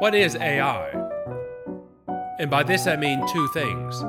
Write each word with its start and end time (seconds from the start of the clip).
What 0.00 0.14
is 0.14 0.36
AI? 0.36 0.88
And 2.38 2.50
by 2.50 2.62
this 2.62 2.86
I 2.86 2.96
mean 2.96 3.26
two 3.28 3.46
things. 3.48 4.02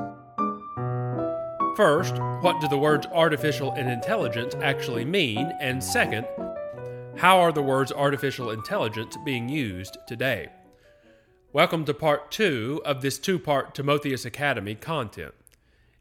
First, 1.76 2.14
what 2.40 2.58
do 2.62 2.68
the 2.68 2.78
words 2.78 3.06
artificial 3.12 3.72
and 3.72 3.90
intelligence 3.90 4.54
actually 4.62 5.04
mean? 5.04 5.52
And 5.60 5.84
second, 5.84 6.26
how 7.16 7.38
are 7.40 7.52
the 7.52 7.60
words 7.60 7.92
artificial 7.92 8.50
intelligence 8.50 9.18
being 9.26 9.50
used 9.50 9.98
today? 10.06 10.48
Welcome 11.52 11.84
to 11.84 11.92
part 11.92 12.30
two 12.30 12.80
of 12.86 13.02
this 13.02 13.18
two 13.18 13.38
part 13.38 13.74
Timotheus 13.74 14.24
Academy 14.24 14.74
content. 14.74 15.34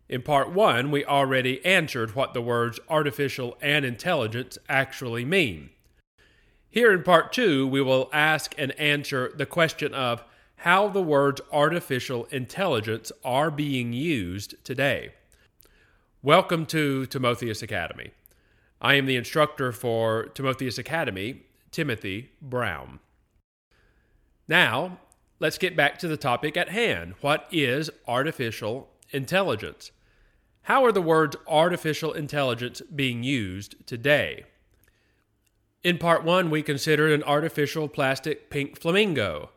In 0.07 0.21
part 0.21 0.49
one, 0.49 0.91
we 0.91 1.03
already 1.03 1.65
answered 1.65 2.15
what 2.15 2.33
the 2.33 2.41
words 2.41 2.79
artificial 2.87 3.57
and 3.61 3.83
intelligence 3.83 4.57
actually 4.69 5.25
mean. 5.25 5.71
Here 6.71 6.93
in 6.93 7.01
part 7.01 7.33
two, 7.33 7.65
we 7.65 7.81
will 7.81 8.11
ask 8.13 8.53
and 8.55 8.79
answer 8.79 9.31
the 9.35 9.47
question 9.47 9.91
of 9.91 10.23
how 10.57 10.87
the 10.87 11.01
words 11.01 11.41
artificial 11.51 12.25
intelligence 12.29 13.11
are 13.25 13.49
being 13.49 13.91
used 13.91 14.53
today. 14.63 15.13
Welcome 16.21 16.67
to 16.67 17.07
Timotheus 17.07 17.63
Academy. 17.63 18.11
I 18.79 18.93
am 18.93 19.07
the 19.07 19.15
instructor 19.15 19.71
for 19.71 20.25
Timotheus 20.25 20.77
Academy, 20.77 21.41
Timothy 21.71 22.29
Brown. 22.39 22.99
Now, 24.47 24.99
let's 25.39 25.57
get 25.57 25.75
back 25.75 25.97
to 25.99 26.07
the 26.07 26.17
topic 26.17 26.55
at 26.55 26.69
hand. 26.69 27.15
What 27.21 27.47
is 27.51 27.89
artificial 28.07 28.91
intelligence? 29.09 29.91
How 30.63 30.85
are 30.85 30.91
the 30.91 31.01
words 31.01 31.35
artificial 31.47 32.13
intelligence 32.13 32.83
being 32.93 33.23
used 33.23 33.87
today? 33.87 34.45
In 35.83 35.97
part 35.97 36.23
one, 36.23 36.49
we 36.49 36.61
considered 36.61 37.11
an 37.11 37.23
artificial 37.23 37.87
plastic 37.87 38.49
pink 38.49 38.79
flamingo. 38.79 39.51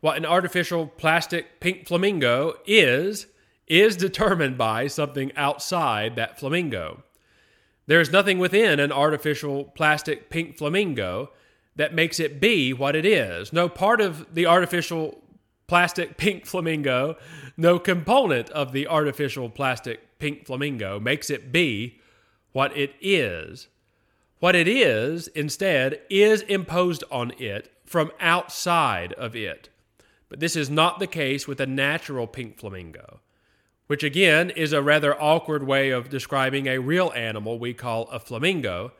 What 0.00 0.16
an 0.16 0.24
artificial 0.24 0.86
plastic 0.86 1.60
pink 1.60 1.86
flamingo 1.86 2.54
is, 2.64 3.26
is 3.66 3.96
determined 3.96 4.56
by 4.56 4.86
something 4.86 5.32
outside 5.36 6.16
that 6.16 6.40
flamingo. 6.40 7.02
There 7.86 8.00
is 8.00 8.10
nothing 8.10 8.38
within 8.38 8.80
an 8.80 8.90
artificial 8.92 9.64
plastic 9.64 10.30
pink 10.30 10.56
flamingo 10.56 11.30
that 11.76 11.94
makes 11.94 12.18
it 12.18 12.40
be 12.40 12.72
what 12.72 12.96
it 12.96 13.04
is. 13.04 13.52
No 13.52 13.68
part 13.68 14.00
of 14.00 14.34
the 14.34 14.46
artificial 14.46 15.22
plastic 15.66 16.16
pink 16.16 16.46
flamingo, 16.46 17.16
no 17.56 17.78
component 17.78 18.48
of 18.50 18.72
the 18.72 18.86
artificial 18.86 19.50
plastic 19.50 20.18
pink 20.18 20.46
flamingo 20.46 20.98
makes 20.98 21.28
it 21.28 21.52
be 21.52 22.00
what 22.52 22.74
it 22.76 22.94
is. 23.00 23.68
What 24.40 24.56
it 24.56 24.66
is, 24.66 25.28
instead, 25.28 26.00
is 26.08 26.40
imposed 26.42 27.04
on 27.10 27.32
it 27.38 27.70
from 27.84 28.10
outside 28.18 29.12
of 29.12 29.36
it. 29.36 29.68
But 30.30 30.40
this 30.40 30.56
is 30.56 30.70
not 30.70 30.98
the 30.98 31.06
case 31.06 31.46
with 31.46 31.60
a 31.60 31.66
natural 31.66 32.26
pink 32.26 32.58
flamingo, 32.58 33.20
which 33.86 34.02
again 34.02 34.48
is 34.48 34.72
a 34.72 34.80
rather 34.82 35.20
awkward 35.20 35.66
way 35.66 35.90
of 35.90 36.08
describing 36.08 36.66
a 36.66 36.78
real 36.78 37.12
animal 37.14 37.58
we 37.58 37.74
call 37.74 38.08
a 38.08 38.18
flamingo 38.18 38.92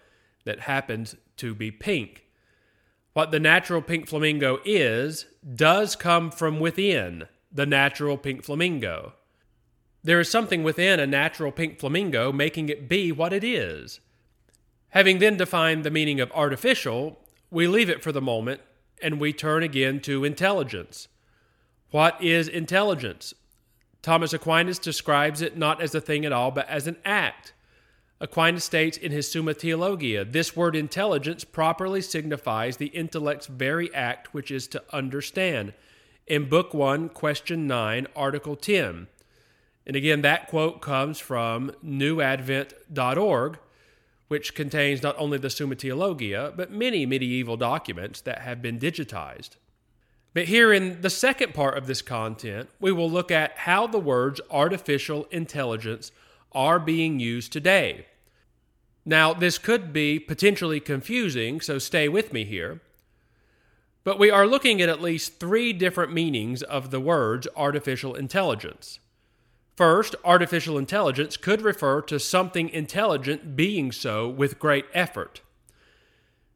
that 0.44 0.60
happens 0.60 1.16
to 1.38 1.54
be 1.54 1.70
pink. 1.70 2.26
What 3.14 3.30
the 3.30 3.40
natural 3.40 3.80
pink 3.80 4.08
flamingo 4.08 4.58
is 4.64 5.24
does 5.54 5.96
come 5.96 6.30
from 6.30 6.60
within 6.60 7.28
the 7.50 7.66
natural 7.66 8.18
pink 8.18 8.44
flamingo. 8.44 9.14
There 10.04 10.20
is 10.20 10.30
something 10.30 10.62
within 10.62 11.00
a 11.00 11.06
natural 11.06 11.50
pink 11.50 11.78
flamingo 11.78 12.30
making 12.30 12.68
it 12.68 12.90
be 12.90 13.10
what 13.10 13.32
it 13.32 13.42
is. 13.42 14.00
Having 14.90 15.18
then 15.18 15.36
defined 15.36 15.84
the 15.84 15.90
meaning 15.90 16.20
of 16.20 16.32
artificial, 16.32 17.18
we 17.50 17.66
leave 17.66 17.88
it 17.88 18.02
for 18.02 18.12
the 18.12 18.20
moment 18.20 18.60
and 19.02 19.20
we 19.20 19.32
turn 19.32 19.62
again 19.62 20.00
to 20.00 20.24
intelligence. 20.24 21.08
What 21.90 22.22
is 22.22 22.48
intelligence? 22.48 23.34
Thomas 24.02 24.32
Aquinas 24.32 24.78
describes 24.78 25.42
it 25.42 25.56
not 25.56 25.80
as 25.80 25.94
a 25.94 26.00
thing 26.00 26.24
at 26.24 26.32
all, 26.32 26.50
but 26.50 26.68
as 26.68 26.86
an 26.86 26.96
act. 27.04 27.52
Aquinas 28.20 28.64
states 28.64 28.96
in 28.98 29.12
his 29.12 29.30
Summa 29.30 29.54
Theologia 29.54 30.24
this 30.24 30.54
word 30.54 30.76
intelligence 30.76 31.44
properly 31.44 32.02
signifies 32.02 32.76
the 32.76 32.88
intellect's 32.88 33.46
very 33.46 33.92
act, 33.94 34.34
which 34.34 34.50
is 34.50 34.66
to 34.68 34.82
understand. 34.92 35.72
In 36.26 36.48
Book 36.48 36.74
1, 36.74 37.10
Question 37.10 37.66
9, 37.66 38.06
Article 38.14 38.56
10. 38.56 39.06
And 39.86 39.96
again, 39.96 40.22
that 40.22 40.48
quote 40.48 40.80
comes 40.80 41.18
from 41.18 41.72
newadvent.org 41.84 43.58
which 44.30 44.54
contains 44.54 45.02
not 45.02 45.16
only 45.18 45.38
the 45.38 45.50
Summa 45.50 45.74
Theologia, 45.74 46.52
but 46.56 46.70
many 46.70 47.04
medieval 47.04 47.56
documents 47.56 48.20
that 48.20 48.42
have 48.42 48.62
been 48.62 48.78
digitized. 48.78 49.56
But 50.34 50.44
here 50.44 50.72
in 50.72 51.00
the 51.00 51.10
second 51.10 51.52
part 51.52 51.76
of 51.76 51.88
this 51.88 52.00
content, 52.00 52.70
we 52.78 52.92
will 52.92 53.10
look 53.10 53.32
at 53.32 53.58
how 53.58 53.88
the 53.88 53.98
words 53.98 54.40
artificial 54.48 55.26
intelligence 55.32 56.12
are 56.52 56.78
being 56.78 57.18
used 57.18 57.52
today. 57.52 58.06
Now, 59.04 59.34
this 59.34 59.58
could 59.58 59.92
be 59.92 60.20
potentially 60.20 60.78
confusing, 60.78 61.60
so 61.60 61.80
stay 61.80 62.08
with 62.08 62.32
me 62.32 62.44
here. 62.44 62.80
But 64.04 64.20
we 64.20 64.30
are 64.30 64.46
looking 64.46 64.80
at 64.80 64.88
at 64.88 65.02
least 65.02 65.40
three 65.40 65.72
different 65.72 66.12
meanings 66.12 66.62
of 66.62 66.92
the 66.92 67.00
words 67.00 67.48
artificial 67.56 68.14
intelligence. 68.14 69.00
First, 69.80 70.14
artificial 70.26 70.76
intelligence 70.76 71.38
could 71.38 71.62
refer 71.62 72.02
to 72.02 72.20
something 72.20 72.68
intelligent 72.68 73.56
being 73.56 73.92
so 73.92 74.28
with 74.28 74.58
great 74.58 74.84
effort. 74.92 75.40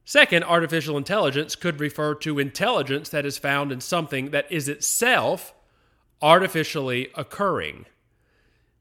Second, 0.04 0.44
artificial 0.44 0.98
intelligence 0.98 1.56
could 1.56 1.80
refer 1.80 2.14
to 2.16 2.38
intelligence 2.38 3.08
that 3.08 3.24
is 3.24 3.38
found 3.38 3.72
in 3.72 3.80
something 3.80 4.28
that 4.32 4.44
is 4.52 4.68
itself 4.68 5.54
artificially 6.20 7.08
occurring. 7.14 7.86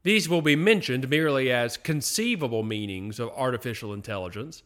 These 0.02 0.28
will 0.28 0.42
be 0.42 0.56
mentioned 0.56 1.08
merely 1.08 1.50
as 1.50 1.78
conceivable 1.78 2.62
meanings 2.62 3.18
of 3.18 3.30
artificial 3.30 3.94
intelligence, 3.94 4.62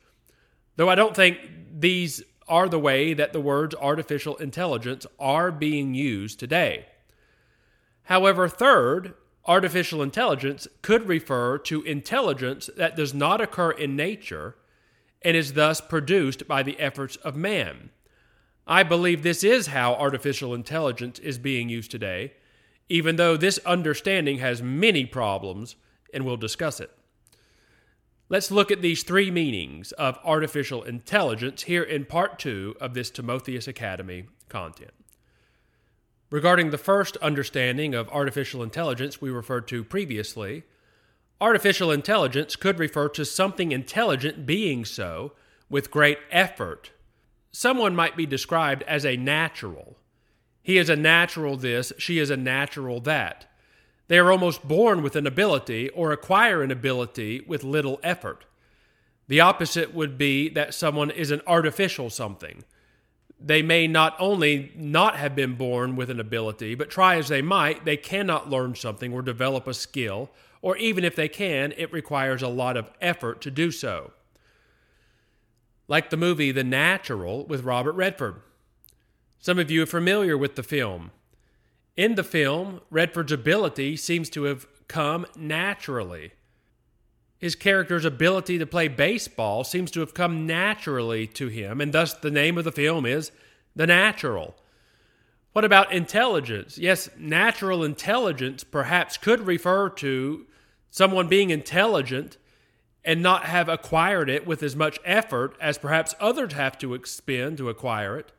though 0.74 0.88
I 0.88 0.96
don't 0.96 1.14
think 1.14 1.38
these 1.72 2.20
are 2.48 2.68
the 2.68 2.80
way 2.80 3.14
that 3.14 3.32
the 3.32 3.40
words 3.40 3.76
artificial 3.76 4.34
intelligence 4.38 5.06
are 5.20 5.52
being 5.52 5.94
used 5.94 6.40
today. 6.40 6.86
However, 8.02 8.48
third, 8.48 9.14
artificial 9.48 10.02
intelligence 10.02 10.68
could 10.82 11.08
refer 11.08 11.58
to 11.58 11.82
intelligence 11.82 12.68
that 12.76 12.94
does 12.94 13.14
not 13.14 13.40
occur 13.40 13.70
in 13.70 13.96
nature 13.96 14.54
and 15.22 15.36
is 15.36 15.54
thus 15.54 15.80
produced 15.80 16.46
by 16.46 16.62
the 16.62 16.78
efforts 16.78 17.16
of 17.16 17.34
man. 17.34 17.90
I 18.66 18.82
believe 18.82 19.22
this 19.22 19.42
is 19.42 19.68
how 19.68 19.94
artificial 19.94 20.54
intelligence 20.54 21.18
is 21.18 21.38
being 21.38 21.70
used 21.70 21.90
today, 21.90 22.34
even 22.90 23.16
though 23.16 23.36
this 23.36 23.58
understanding 23.64 24.38
has 24.38 24.62
many 24.62 25.06
problems, 25.06 25.74
and 26.12 26.24
we'll 26.24 26.36
discuss 26.36 26.78
it. 26.78 26.90
Let's 28.28 28.50
look 28.50 28.70
at 28.70 28.82
these 28.82 29.02
three 29.02 29.30
meanings 29.30 29.92
of 29.92 30.18
artificial 30.22 30.82
intelligence 30.82 31.62
here 31.62 31.82
in 31.82 32.04
part 32.04 32.38
two 32.38 32.76
of 32.78 32.92
this 32.92 33.10
Timotheus 33.10 33.66
Academy 33.66 34.26
content. 34.50 34.97
Regarding 36.30 36.70
the 36.70 36.78
first 36.78 37.16
understanding 37.18 37.94
of 37.94 38.08
artificial 38.10 38.62
intelligence 38.62 39.20
we 39.20 39.30
referred 39.30 39.66
to 39.68 39.82
previously, 39.82 40.64
artificial 41.40 41.90
intelligence 41.90 42.54
could 42.54 42.78
refer 42.78 43.08
to 43.08 43.24
something 43.24 43.72
intelligent 43.72 44.44
being 44.44 44.84
so 44.84 45.32
with 45.70 45.90
great 45.90 46.18
effort. 46.30 46.90
Someone 47.50 47.96
might 47.96 48.16
be 48.16 48.26
described 48.26 48.82
as 48.82 49.06
a 49.06 49.16
natural. 49.16 49.96
He 50.62 50.76
is 50.76 50.90
a 50.90 50.96
natural 50.96 51.56
this, 51.56 51.94
she 51.96 52.18
is 52.18 52.28
a 52.28 52.36
natural 52.36 53.00
that. 53.00 53.46
They 54.08 54.18
are 54.18 54.30
almost 54.30 54.68
born 54.68 55.02
with 55.02 55.16
an 55.16 55.26
ability 55.26 55.88
or 55.90 56.12
acquire 56.12 56.62
an 56.62 56.70
ability 56.70 57.42
with 57.46 57.64
little 57.64 58.00
effort. 58.02 58.44
The 59.28 59.40
opposite 59.40 59.94
would 59.94 60.18
be 60.18 60.50
that 60.50 60.74
someone 60.74 61.10
is 61.10 61.30
an 61.30 61.40
artificial 61.46 62.10
something 62.10 62.64
they 63.40 63.62
may 63.62 63.86
not 63.86 64.16
only 64.18 64.72
not 64.76 65.16
have 65.16 65.36
been 65.36 65.54
born 65.54 65.94
with 65.96 66.10
an 66.10 66.18
ability, 66.18 66.74
but 66.74 66.90
try 66.90 67.16
as 67.16 67.28
they 67.28 67.42
might, 67.42 67.84
they 67.84 67.96
cannot 67.96 68.50
learn 68.50 68.74
something 68.74 69.12
or 69.12 69.22
develop 69.22 69.66
a 69.66 69.74
skill, 69.74 70.30
or 70.60 70.76
even 70.76 71.04
if 71.04 71.14
they 71.14 71.28
can, 71.28 71.72
it 71.76 71.92
requires 71.92 72.42
a 72.42 72.48
lot 72.48 72.76
of 72.76 72.90
effort 73.00 73.40
to 73.40 73.50
do 73.50 73.70
so. 73.70 74.12
Like 75.86 76.10
the 76.10 76.16
movie 76.16 76.50
The 76.50 76.64
Natural 76.64 77.44
with 77.46 77.64
Robert 77.64 77.92
Redford. 77.92 78.42
Some 79.38 79.58
of 79.58 79.70
you 79.70 79.84
are 79.84 79.86
familiar 79.86 80.36
with 80.36 80.56
the 80.56 80.64
film. 80.64 81.12
In 81.96 82.16
the 82.16 82.24
film, 82.24 82.80
Redford's 82.90 83.32
ability 83.32 83.96
seems 83.96 84.28
to 84.30 84.44
have 84.44 84.66
come 84.88 85.26
naturally. 85.36 86.32
His 87.38 87.54
character's 87.54 88.04
ability 88.04 88.58
to 88.58 88.66
play 88.66 88.88
baseball 88.88 89.62
seems 89.62 89.90
to 89.92 90.00
have 90.00 90.12
come 90.12 90.46
naturally 90.46 91.26
to 91.28 91.46
him, 91.48 91.80
and 91.80 91.92
thus 91.92 92.12
the 92.12 92.30
name 92.30 92.58
of 92.58 92.64
the 92.64 92.72
film 92.72 93.06
is 93.06 93.30
The 93.76 93.86
Natural. 93.86 94.56
What 95.52 95.64
about 95.64 95.92
intelligence? 95.92 96.78
Yes, 96.78 97.08
natural 97.16 97.84
intelligence 97.84 98.64
perhaps 98.64 99.16
could 99.16 99.46
refer 99.46 99.88
to 99.90 100.46
someone 100.90 101.28
being 101.28 101.50
intelligent 101.50 102.36
and 103.04 103.22
not 103.22 103.44
have 103.44 103.68
acquired 103.68 104.28
it 104.28 104.46
with 104.46 104.62
as 104.62 104.76
much 104.76 104.98
effort 105.04 105.56
as 105.60 105.78
perhaps 105.78 106.14
others 106.20 106.52
have 106.52 106.76
to 106.78 106.94
expend 106.94 107.56
to 107.58 107.68
acquire 107.68 108.18
it. 108.18 108.32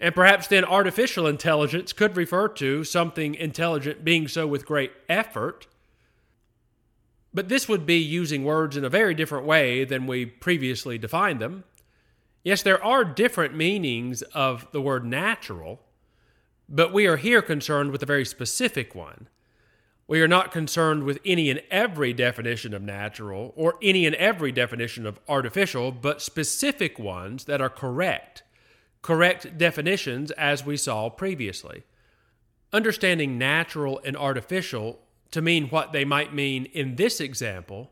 And 0.00 0.14
perhaps 0.14 0.48
then 0.48 0.64
artificial 0.64 1.26
intelligence 1.26 1.92
could 1.92 2.16
refer 2.16 2.48
to 2.48 2.84
something 2.84 3.34
intelligent 3.34 4.04
being 4.04 4.28
so 4.28 4.46
with 4.46 4.66
great 4.66 4.92
effort. 5.08 5.66
But 7.34 7.48
this 7.48 7.68
would 7.68 7.84
be 7.84 7.98
using 7.98 8.44
words 8.44 8.76
in 8.76 8.84
a 8.84 8.88
very 8.88 9.12
different 9.12 9.44
way 9.44 9.84
than 9.84 10.06
we 10.06 10.24
previously 10.24 10.96
defined 10.96 11.40
them. 11.40 11.64
Yes, 12.44 12.62
there 12.62 12.82
are 12.82 13.04
different 13.04 13.56
meanings 13.56 14.22
of 14.34 14.70
the 14.70 14.80
word 14.80 15.04
natural, 15.04 15.80
but 16.68 16.92
we 16.92 17.06
are 17.06 17.16
here 17.16 17.42
concerned 17.42 17.90
with 17.90 18.02
a 18.02 18.06
very 18.06 18.24
specific 18.24 18.94
one. 18.94 19.28
We 20.06 20.20
are 20.20 20.28
not 20.28 20.52
concerned 20.52 21.04
with 21.04 21.18
any 21.24 21.50
and 21.50 21.62
every 21.70 22.12
definition 22.12 22.74
of 22.74 22.82
natural 22.82 23.52
or 23.56 23.78
any 23.82 24.06
and 24.06 24.14
every 24.16 24.52
definition 24.52 25.06
of 25.06 25.18
artificial, 25.28 25.90
but 25.90 26.22
specific 26.22 26.98
ones 26.98 27.44
that 27.44 27.62
are 27.62 27.70
correct. 27.70 28.42
Correct 29.00 29.58
definitions 29.58 30.30
as 30.32 30.64
we 30.64 30.76
saw 30.76 31.08
previously. 31.08 31.84
Understanding 32.72 33.38
natural 33.38 34.00
and 34.04 34.16
artificial 34.16 35.00
to 35.34 35.42
mean 35.42 35.68
what 35.68 35.92
they 35.92 36.04
might 36.04 36.32
mean 36.32 36.66
in 36.66 36.94
this 36.94 37.20
example 37.20 37.90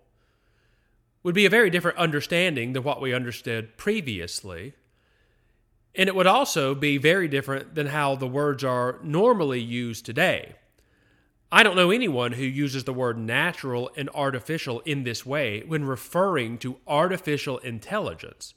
would 1.24 1.34
be 1.34 1.44
a 1.44 1.50
very 1.50 1.70
different 1.70 1.98
understanding 1.98 2.72
than 2.72 2.84
what 2.84 3.00
we 3.00 3.12
understood 3.12 3.76
previously. 3.76 4.74
And 5.94 6.08
it 6.08 6.14
would 6.14 6.28
also 6.28 6.74
be 6.74 6.98
very 6.98 7.26
different 7.26 7.74
than 7.74 7.88
how 7.88 8.14
the 8.14 8.28
words 8.28 8.62
are 8.62 9.00
normally 9.02 9.60
used 9.60 10.06
today. 10.06 10.54
I 11.50 11.64
don't 11.64 11.74
know 11.74 11.90
anyone 11.90 12.32
who 12.32 12.44
uses 12.44 12.84
the 12.84 12.94
word 12.94 13.18
natural 13.18 13.90
and 13.96 14.08
artificial 14.14 14.78
in 14.80 15.02
this 15.02 15.26
way 15.26 15.64
when 15.66 15.84
referring 15.84 16.58
to 16.58 16.78
artificial 16.86 17.58
intelligence. 17.58 18.54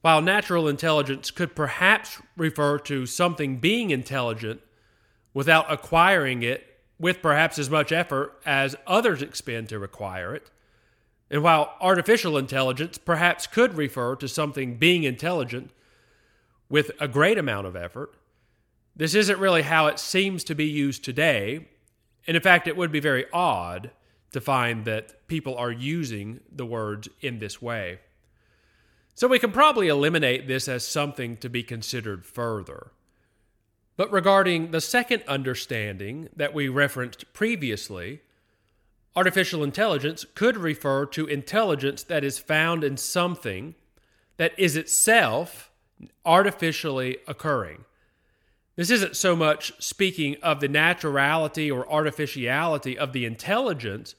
While 0.00 0.22
natural 0.22 0.68
intelligence 0.68 1.30
could 1.30 1.54
perhaps 1.54 2.20
refer 2.34 2.78
to 2.78 3.04
something 3.04 3.58
being 3.58 3.90
intelligent 3.90 4.62
without 5.34 5.70
acquiring 5.70 6.42
it 6.42 6.73
with 7.04 7.20
perhaps 7.20 7.58
as 7.58 7.68
much 7.68 7.92
effort 7.92 8.40
as 8.46 8.74
others 8.86 9.20
expend 9.20 9.68
to 9.68 9.84
acquire 9.84 10.34
it, 10.34 10.50
and 11.30 11.42
while 11.42 11.74
artificial 11.80 12.38
intelligence 12.38 12.96
perhaps 12.96 13.46
could 13.46 13.76
refer 13.76 14.16
to 14.16 14.26
something 14.26 14.76
being 14.76 15.04
intelligent 15.04 15.70
with 16.70 16.90
a 16.98 17.06
great 17.06 17.36
amount 17.36 17.66
of 17.66 17.76
effort, 17.76 18.14
this 18.96 19.14
isn't 19.14 19.38
really 19.38 19.62
how 19.62 19.86
it 19.86 19.98
seems 19.98 20.42
to 20.44 20.54
be 20.54 20.64
used 20.64 21.04
today 21.04 21.68
and 22.26 22.36
in 22.36 22.42
fact, 22.42 22.66
it 22.66 22.76
would 22.76 22.92
be 22.92 23.00
very 23.00 23.26
odd 23.32 23.90
to 24.32 24.40
find 24.40 24.84
that 24.84 25.26
people 25.28 25.56
are 25.56 25.70
using 25.70 26.40
the 26.50 26.66
words 26.66 27.08
in 27.20 27.38
this 27.38 27.60
way. 27.60 28.00
So 29.14 29.28
we 29.28 29.38
can 29.38 29.52
probably 29.52 29.88
eliminate 29.88 30.48
this 30.48 30.66
as 30.66 30.86
something 30.86 31.36
to 31.38 31.48
be 31.48 31.62
considered 31.62 32.26
further. 32.26 32.90
But 33.96 34.10
regarding 34.10 34.70
the 34.70 34.80
second 34.80 35.22
understanding 35.28 36.28
that 36.34 36.52
we 36.52 36.68
referenced 36.68 37.32
previously, 37.32 38.20
artificial 39.14 39.62
intelligence 39.62 40.24
could 40.34 40.56
refer 40.56 41.06
to 41.06 41.26
intelligence 41.26 42.02
that 42.02 42.24
is 42.24 42.38
found 42.38 42.82
in 42.82 42.96
something 42.96 43.74
that 44.36 44.52
is 44.58 44.76
itself 44.76 45.70
artificially 46.24 47.18
occurring. 47.28 47.84
This 48.76 48.90
isn't 48.90 49.16
so 49.16 49.36
much 49.36 49.72
speaking 49.78 50.36
of 50.42 50.58
the 50.58 50.68
naturality 50.68 51.72
or 51.72 51.90
artificiality 51.90 52.98
of 52.98 53.12
the 53.12 53.24
intelligence, 53.24 54.16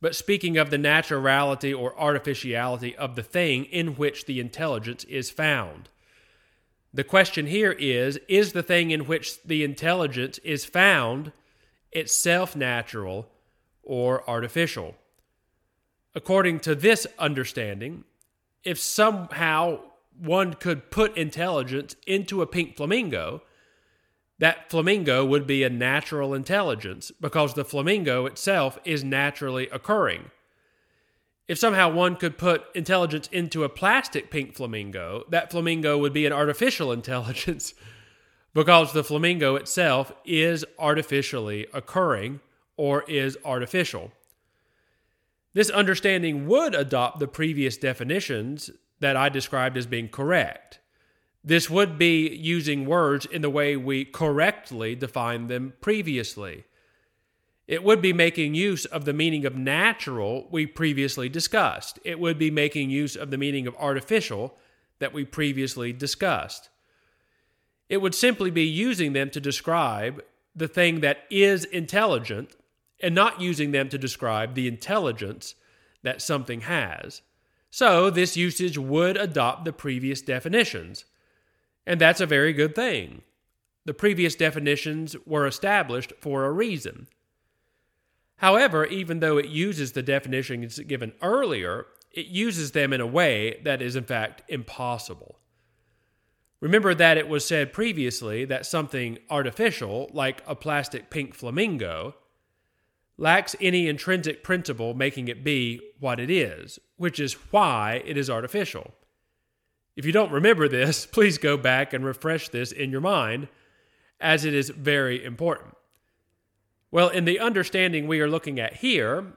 but 0.00 0.14
speaking 0.14 0.56
of 0.56 0.70
the 0.70 0.78
naturality 0.78 1.78
or 1.78 1.98
artificiality 2.00 2.96
of 2.96 3.14
the 3.14 3.22
thing 3.22 3.66
in 3.66 3.96
which 3.96 4.24
the 4.24 4.40
intelligence 4.40 5.04
is 5.04 5.28
found. 5.28 5.90
The 6.92 7.04
question 7.04 7.46
here 7.46 7.72
is 7.72 8.18
Is 8.28 8.52
the 8.52 8.62
thing 8.62 8.90
in 8.90 9.06
which 9.06 9.42
the 9.42 9.62
intelligence 9.62 10.38
is 10.38 10.64
found 10.64 11.32
itself 11.92 12.56
natural 12.56 13.28
or 13.82 14.28
artificial? 14.28 14.96
According 16.14 16.60
to 16.60 16.74
this 16.74 17.06
understanding, 17.18 18.04
if 18.64 18.78
somehow 18.78 19.80
one 20.18 20.54
could 20.54 20.90
put 20.90 21.16
intelligence 21.16 21.94
into 22.06 22.42
a 22.42 22.46
pink 22.46 22.76
flamingo, 22.76 23.42
that 24.38 24.70
flamingo 24.70 25.24
would 25.24 25.46
be 25.46 25.62
a 25.62 25.70
natural 25.70 26.34
intelligence 26.34 27.12
because 27.20 27.54
the 27.54 27.64
flamingo 27.64 28.26
itself 28.26 28.78
is 28.84 29.04
naturally 29.04 29.68
occurring. 29.68 30.30
If 31.48 31.58
somehow 31.58 31.90
one 31.90 32.16
could 32.16 32.38
put 32.38 32.64
intelligence 32.74 33.28
into 33.32 33.64
a 33.64 33.68
plastic 33.68 34.30
pink 34.30 34.54
flamingo, 34.54 35.24
that 35.30 35.50
flamingo 35.50 35.98
would 35.98 36.12
be 36.12 36.26
an 36.26 36.32
artificial 36.32 36.92
intelligence 36.92 37.74
because 38.54 38.92
the 38.92 39.04
flamingo 39.04 39.56
itself 39.56 40.12
is 40.24 40.64
artificially 40.78 41.66
occurring 41.72 42.40
or 42.76 43.02
is 43.08 43.36
artificial. 43.44 44.12
This 45.52 45.70
understanding 45.70 46.46
would 46.46 46.74
adopt 46.74 47.18
the 47.18 47.26
previous 47.26 47.76
definitions 47.76 48.70
that 49.00 49.16
I 49.16 49.28
described 49.28 49.76
as 49.76 49.86
being 49.86 50.08
correct. 50.08 50.78
This 51.42 51.70
would 51.70 51.98
be 51.98 52.28
using 52.28 52.86
words 52.86 53.26
in 53.26 53.42
the 53.42 53.50
way 53.50 53.76
we 53.76 54.04
correctly 54.04 54.94
defined 54.94 55.48
them 55.48 55.72
previously. 55.80 56.64
It 57.70 57.84
would 57.84 58.02
be 58.02 58.12
making 58.12 58.54
use 58.54 58.84
of 58.84 59.04
the 59.04 59.12
meaning 59.12 59.46
of 59.46 59.54
natural 59.54 60.48
we 60.50 60.66
previously 60.66 61.28
discussed. 61.28 62.00
It 62.04 62.18
would 62.18 62.36
be 62.36 62.50
making 62.50 62.90
use 62.90 63.14
of 63.14 63.30
the 63.30 63.38
meaning 63.38 63.68
of 63.68 63.76
artificial 63.76 64.56
that 64.98 65.12
we 65.12 65.24
previously 65.24 65.92
discussed. 65.92 66.68
It 67.88 67.98
would 67.98 68.16
simply 68.16 68.50
be 68.50 68.64
using 68.64 69.12
them 69.12 69.30
to 69.30 69.40
describe 69.40 70.20
the 70.52 70.66
thing 70.66 70.98
that 71.02 71.18
is 71.30 71.64
intelligent 71.64 72.56
and 72.98 73.14
not 73.14 73.40
using 73.40 73.70
them 73.70 73.88
to 73.90 73.98
describe 73.98 74.54
the 74.54 74.66
intelligence 74.66 75.54
that 76.02 76.20
something 76.20 76.62
has. 76.62 77.22
So, 77.70 78.10
this 78.10 78.36
usage 78.36 78.78
would 78.78 79.16
adopt 79.16 79.64
the 79.64 79.72
previous 79.72 80.20
definitions. 80.22 81.04
And 81.86 82.00
that's 82.00 82.20
a 82.20 82.26
very 82.26 82.52
good 82.52 82.74
thing. 82.74 83.22
The 83.84 83.94
previous 83.94 84.34
definitions 84.34 85.14
were 85.24 85.46
established 85.46 86.12
for 86.18 86.46
a 86.46 86.50
reason. 86.50 87.06
However, 88.40 88.86
even 88.86 89.20
though 89.20 89.36
it 89.36 89.48
uses 89.48 89.92
the 89.92 90.02
definitions 90.02 90.78
given 90.78 91.12
earlier, 91.20 91.84
it 92.10 92.26
uses 92.26 92.72
them 92.72 92.90
in 92.94 93.00
a 93.02 93.06
way 93.06 93.60
that 93.64 93.82
is 93.82 93.96
in 93.96 94.04
fact 94.04 94.42
impossible. 94.48 95.38
Remember 96.60 96.94
that 96.94 97.18
it 97.18 97.28
was 97.28 97.44
said 97.44 97.74
previously 97.74 98.46
that 98.46 98.64
something 98.64 99.18
artificial, 99.28 100.08
like 100.14 100.42
a 100.46 100.54
plastic 100.54 101.10
pink 101.10 101.34
flamingo, 101.34 102.14
lacks 103.18 103.54
any 103.60 103.88
intrinsic 103.88 104.42
principle 104.42 104.94
making 104.94 105.28
it 105.28 105.44
be 105.44 105.78
what 105.98 106.18
it 106.18 106.30
is, 106.30 106.78
which 106.96 107.20
is 107.20 107.34
why 107.50 108.02
it 108.06 108.16
is 108.16 108.30
artificial. 108.30 108.94
If 109.96 110.06
you 110.06 110.12
don't 110.12 110.32
remember 110.32 110.66
this, 110.66 111.04
please 111.12 111.36
go 111.36 111.58
back 111.58 111.92
and 111.92 112.06
refresh 112.06 112.48
this 112.48 112.72
in 112.72 112.90
your 112.90 113.02
mind, 113.02 113.48
as 114.18 114.46
it 114.46 114.54
is 114.54 114.70
very 114.70 115.22
important. 115.22 115.74
Well, 116.90 117.08
in 117.08 117.24
the 117.24 117.38
understanding 117.38 118.06
we 118.06 118.20
are 118.20 118.28
looking 118.28 118.58
at 118.58 118.78
here, 118.78 119.34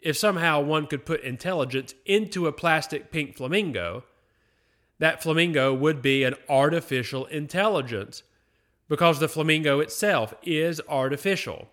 if 0.00 0.16
somehow 0.16 0.60
one 0.60 0.86
could 0.86 1.06
put 1.06 1.22
intelligence 1.22 1.94
into 2.04 2.46
a 2.46 2.52
plastic 2.52 3.10
pink 3.10 3.36
flamingo, 3.36 4.04
that 4.98 5.22
flamingo 5.22 5.72
would 5.72 6.02
be 6.02 6.24
an 6.24 6.34
artificial 6.48 7.26
intelligence 7.26 8.22
because 8.88 9.18
the 9.18 9.28
flamingo 9.28 9.80
itself 9.80 10.34
is 10.42 10.80
artificial. 10.88 11.68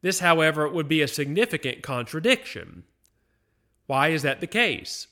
This, 0.00 0.20
however, 0.20 0.68
would 0.68 0.88
be 0.88 1.02
a 1.02 1.08
significant 1.08 1.82
contradiction. 1.82 2.84
Why 3.86 4.08
is 4.08 4.22
that 4.22 4.40
the 4.40 4.46
case? 4.46 5.08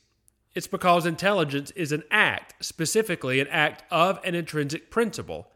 It's 0.55 0.67
because 0.67 1.07
intelligence 1.07 1.71
is 1.73 1.93
an 1.93 2.05
act, 2.11 2.55
specifically 2.65 3.41
an 3.41 3.49
act 3.49 3.85
of 3.91 4.19
an 4.25 4.35
intrinsic 4.35 4.91
principle. 4.91 5.51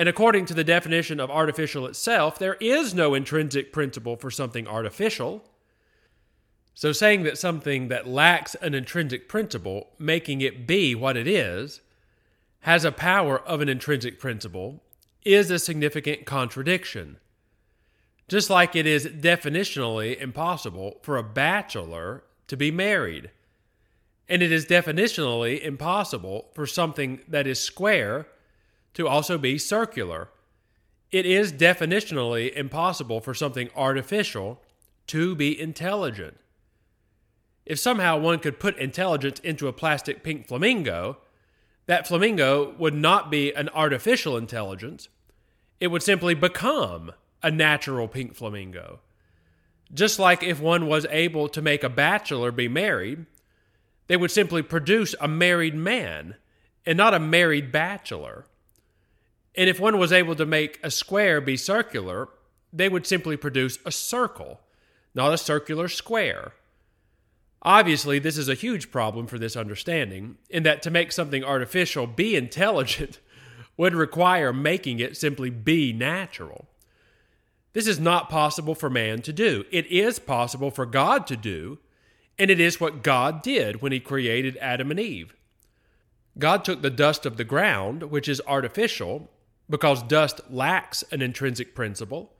And 0.00 0.08
according 0.08 0.46
to 0.46 0.54
the 0.54 0.64
definition 0.64 1.20
of 1.20 1.30
artificial 1.30 1.84
itself, 1.84 2.38
there 2.38 2.54
is 2.54 2.94
no 2.94 3.12
intrinsic 3.12 3.70
principle 3.70 4.16
for 4.16 4.30
something 4.30 4.66
artificial. 4.66 5.44
So, 6.72 6.90
saying 6.90 7.24
that 7.24 7.36
something 7.36 7.88
that 7.88 8.08
lacks 8.08 8.54
an 8.62 8.72
intrinsic 8.72 9.28
principle, 9.28 9.88
making 9.98 10.40
it 10.40 10.66
be 10.66 10.94
what 10.94 11.18
it 11.18 11.28
is, 11.28 11.82
has 12.60 12.82
a 12.82 12.92
power 12.92 13.40
of 13.40 13.60
an 13.60 13.68
intrinsic 13.68 14.18
principle, 14.18 14.82
is 15.22 15.50
a 15.50 15.58
significant 15.58 16.24
contradiction. 16.24 17.18
Just 18.26 18.48
like 18.48 18.74
it 18.74 18.86
is 18.86 19.04
definitionally 19.04 20.18
impossible 20.18 20.98
for 21.02 21.18
a 21.18 21.22
bachelor 21.22 22.24
to 22.46 22.56
be 22.56 22.70
married 22.70 23.32
and 24.30 24.42
it 24.42 24.52
is 24.52 24.64
definitionally 24.64 25.60
impossible 25.60 26.46
for 26.54 26.64
something 26.64 27.20
that 27.26 27.48
is 27.48 27.58
square 27.58 28.28
to 28.94 29.06
also 29.08 29.38
be 29.38 29.58
circular. 29.58 30.28
It 31.10 31.26
is 31.26 31.52
definitionally 31.52 32.52
impossible 32.52 33.20
for 33.20 33.34
something 33.34 33.68
artificial 33.76 34.62
to 35.08 35.34
be 35.34 35.58
intelligent. 35.60 36.36
if 37.70 37.78
somehow 37.78 38.18
one 38.18 38.40
could 38.40 38.58
put 38.58 38.76
intelligence 38.78 39.38
into 39.40 39.68
a 39.68 39.72
plastic 39.72 40.24
pink 40.24 40.48
flamingo, 40.48 41.18
that 41.86 42.04
flamingo 42.04 42.74
would 42.78 42.94
not 42.94 43.30
be 43.30 43.52
an 43.52 43.68
artificial 43.68 44.36
intelligence. 44.36 45.08
It 45.78 45.86
would 45.86 46.02
simply 46.02 46.34
become 46.34 47.12
a 47.44 47.50
natural 47.50 48.08
pink 48.08 48.34
flamingo. 48.34 48.98
Just 49.94 50.18
like 50.18 50.42
if 50.42 50.60
one 50.60 50.88
was 50.88 51.06
able 51.10 51.48
to 51.48 51.62
make 51.62 51.84
a 51.84 51.88
bachelor 51.88 52.50
be 52.50 52.66
married, 52.66 53.26
they 54.08 54.16
would 54.16 54.32
simply 54.32 54.62
produce 54.62 55.14
a 55.20 55.28
married 55.28 55.76
man 55.76 56.34
and 56.84 56.96
not 56.96 57.14
a 57.14 57.20
married 57.20 57.70
bachelor. 57.70 58.46
And 59.56 59.68
if 59.68 59.80
one 59.80 59.98
was 59.98 60.12
able 60.12 60.36
to 60.36 60.46
make 60.46 60.78
a 60.82 60.90
square 60.90 61.40
be 61.40 61.56
circular, 61.56 62.28
they 62.72 62.88
would 62.88 63.06
simply 63.06 63.36
produce 63.36 63.78
a 63.84 63.92
circle, 63.92 64.60
not 65.14 65.32
a 65.32 65.38
circular 65.38 65.88
square. 65.88 66.52
Obviously, 67.62 68.18
this 68.18 68.38
is 68.38 68.48
a 68.48 68.54
huge 68.54 68.90
problem 68.90 69.26
for 69.26 69.38
this 69.38 69.56
understanding, 69.56 70.38
in 70.48 70.62
that 70.62 70.82
to 70.82 70.90
make 70.90 71.12
something 71.12 71.44
artificial 71.44 72.06
be 72.06 72.36
intelligent 72.36 73.18
would 73.76 73.94
require 73.94 74.52
making 74.52 74.98
it 74.98 75.16
simply 75.16 75.50
be 75.50 75.92
natural. 75.92 76.68
This 77.72 77.86
is 77.86 78.00
not 78.00 78.30
possible 78.30 78.74
for 78.74 78.90
man 78.90 79.22
to 79.22 79.32
do. 79.32 79.64
It 79.70 79.86
is 79.86 80.18
possible 80.18 80.70
for 80.70 80.86
God 80.86 81.26
to 81.28 81.36
do, 81.36 81.78
and 82.38 82.50
it 82.50 82.60
is 82.60 82.80
what 82.80 83.02
God 83.02 83.42
did 83.42 83.82
when 83.82 83.92
He 83.92 84.00
created 84.00 84.56
Adam 84.60 84.90
and 84.90 84.98
Eve. 84.98 85.34
God 86.38 86.64
took 86.64 86.82
the 86.82 86.90
dust 86.90 87.26
of 87.26 87.36
the 87.36 87.44
ground, 87.44 88.04
which 88.04 88.28
is 88.28 88.40
artificial, 88.46 89.30
because 89.70 90.02
dust 90.02 90.40
lacks 90.50 91.04
an 91.12 91.22
intrinsic 91.22 91.74
principle, 91.74 92.34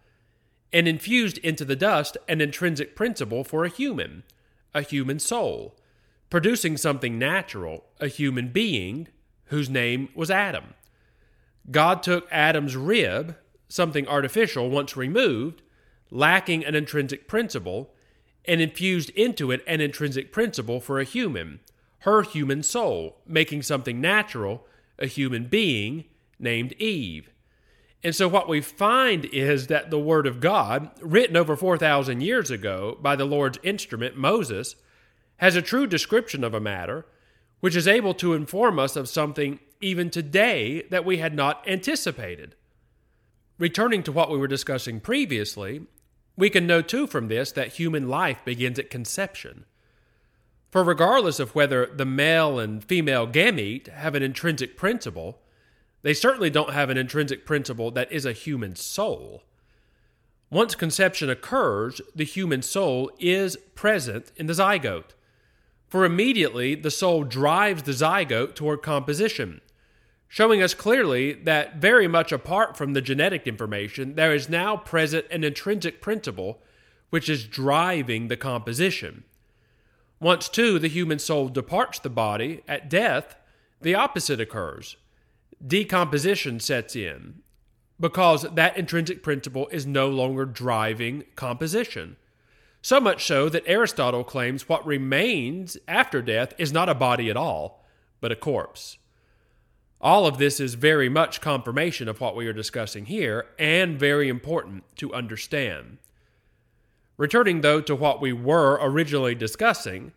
and 0.73 0.87
infused 0.87 1.39
into 1.39 1.65
the 1.65 1.77
dust 1.77 2.17
an 2.29 2.41
intrinsic 2.41 2.95
principle 2.95 3.45
for 3.45 3.65
a 3.65 3.69
human, 3.69 4.25
a 4.75 4.83
human 4.83 5.19
soul, 5.19 5.77
producing 6.29 6.77
something 6.77 7.19
natural, 7.19 7.85
a 8.01 8.09
human 8.09 8.49
being, 8.49 9.09
whose 9.47 9.71
name 9.71 10.09
was 10.15 10.31
Adam. 10.31 10.75
God 11.71 12.03
took 12.03 12.29
Adam's 12.31 12.77
rib, 12.77 13.37
something 13.69 14.07
artificial 14.09 14.69
once 14.69 14.97
removed, 14.97 15.63
lacking 16.11 16.65
an 16.65 16.75
intrinsic 16.75 17.29
principle, 17.29 17.95
and 18.45 18.61
infused 18.61 19.11
into 19.11 19.51
it 19.51 19.63
an 19.67 19.81
intrinsic 19.81 20.33
principle 20.33 20.81
for 20.81 20.99
a 20.99 21.05
human, 21.05 21.61
her 22.01 22.23
human 22.23 22.63
soul, 22.63 23.19
making 23.27 23.63
something 23.63 24.01
natural, 24.01 24.67
a 24.99 25.07
human 25.07 25.47
being, 25.47 26.05
named 26.41 26.73
Eve. 26.75 27.31
And 28.03 28.15
so, 28.15 28.29
what 28.29 28.49
we 28.49 28.61
find 28.61 29.27
is 29.27 29.67
that 29.67 29.91
the 29.91 29.99
Word 29.99 30.27
of 30.27 30.41
God, 30.41 30.91
written 31.03 31.37
over 31.37 31.55
4,000 31.55 32.23
years 32.23 32.51
ago 32.51 32.97
by 33.01 33.15
the 33.15 33.27
Lord's 33.27 33.59
instrument, 33.63 34.17
Moses, 34.17 34.77
has 35.37 35.55
a 35.55 35.63
true 35.63 35.87
description 35.87 36.43
of 36.43 36.55
a 36.55 36.61
matter 36.61 37.07
which 37.61 37.77
is 37.77 37.87
able 37.87 38.15
to 38.15 38.35
inform 38.35 38.79
us 38.79 38.97
of 38.97 39.09
something 39.09 39.61
even 39.81 40.11
today 40.11 40.83
that 40.91 41.05
we 41.05 41.19
had 41.19 41.35
not 41.35 41.67
anticipated. 41.69 42.55
Returning 43.59 44.03
to 44.03 44.13
what 44.13 44.31
we 44.31 44.39
were 44.39 44.49
discussing 44.49 45.01
previously, 45.01 45.83
we 46.37 46.49
can 46.49 46.67
know 46.67 46.81
too 46.81 47.07
from 47.07 47.29
this 47.29 47.53
that 47.53 47.75
human 47.75 48.09
life 48.09 48.43
begins 48.45 48.79
at 48.79 48.91
conception. 48.91 49.67
For 50.71 50.83
regardless 50.83 51.39
of 51.39 51.55
whether 51.55 51.87
the 51.87 52.07
male 52.07 52.59
and 52.59 52.83
female 52.83 53.27
gamete 53.27 53.89
have 53.89 54.15
an 54.15 54.23
intrinsic 54.23 54.77
principle, 54.77 55.41
they 56.03 56.15
certainly 56.15 56.51
don't 56.51 56.73
have 56.73 56.91
an 56.91 56.97
intrinsic 56.97 57.45
principle 57.45 57.91
that 57.91 58.11
is 58.11 58.25
a 58.25 58.33
human 58.33 58.77
soul. 58.77 59.43
Once 60.51 60.75
conception 60.75 61.31
occurs, 61.31 62.01
the 62.15 62.25
human 62.25 62.63
soul 62.63 63.11
is 63.19 63.57
present 63.75 64.33
in 64.37 64.47
the 64.47 64.53
zygote. 64.53 65.15
For 65.89 66.05
immediately 66.05 66.75
the 66.75 66.91
soul 66.91 67.25
drives 67.25 67.83
the 67.83 67.93
zygote 67.93 68.55
toward 68.55 68.83
composition, 68.83 69.61
showing 70.29 70.63
us 70.63 70.75
clearly 70.75 71.33
that 71.33 71.77
very 71.77 72.09
much 72.09 72.33
apart 72.33 72.77
from 72.77 72.93
the 72.93 73.03
genetic 73.03 73.47
information, 73.47 74.15
there 74.15 74.35
is 74.35 74.49
now 74.49 74.77
present 74.77 75.27
an 75.31 75.45
intrinsic 75.45 76.01
principle 76.01 76.63
which 77.11 77.29
is 77.29 77.45
driving 77.45 78.29
the 78.29 78.37
composition. 78.37 79.25
Once, 80.21 80.49
too, 80.49 80.79
the 80.79 80.89
human 80.89 81.19
soul 81.19 81.49
departs 81.49 81.99
the 81.99 82.11
body, 82.11 82.63
at 82.69 82.89
death, 82.89 83.37
the 83.81 83.95
opposite 83.95 84.41
occurs. 84.41 84.97
Decomposition 85.67 86.61
sets 86.61 86.97
in 86.97 87.43
because 88.01 88.43
that 88.55 88.77
intrinsic 88.79 89.23
principle 89.23 89.69
is 89.69 89.87
no 89.87 90.09
longer 90.09 90.47
driving 90.47 91.25
composition. 91.37 92.17
So 92.83 92.99
much 92.99 93.27
so 93.27 93.51
that 93.51 93.65
Aristotle 93.67 94.25
claims 94.25 94.69
what 94.69 94.87
remains 94.87 95.77
after 95.87 96.23
death 96.23 96.55
is 96.57 96.73
not 96.73 96.89
a 96.89 96.95
body 96.95 97.29
at 97.29 97.37
all, 97.37 97.85
but 98.23 98.33
a 98.33 98.37
corpse. 98.37 98.97
All 100.01 100.27
of 100.27 100.39
this 100.39 100.61
is 100.61 100.75
very 100.75 101.11
much 101.11 101.43
confirmation 101.43 102.09
of 102.09 102.23
what 102.23 102.35
we 102.35 102.47
are 102.47 102.55
discussing 102.55 103.05
here 103.05 103.47
and 103.59 104.01
very 104.01 104.31
important 104.31 104.85
to 104.97 105.13
understand. 105.13 105.99
Returning, 107.19 107.61
though, 107.61 107.83
to 107.83 107.95
what 107.95 108.19
we 108.19 108.33
were 108.33 108.79
originally 108.81 109.35
discussing, 109.35 110.13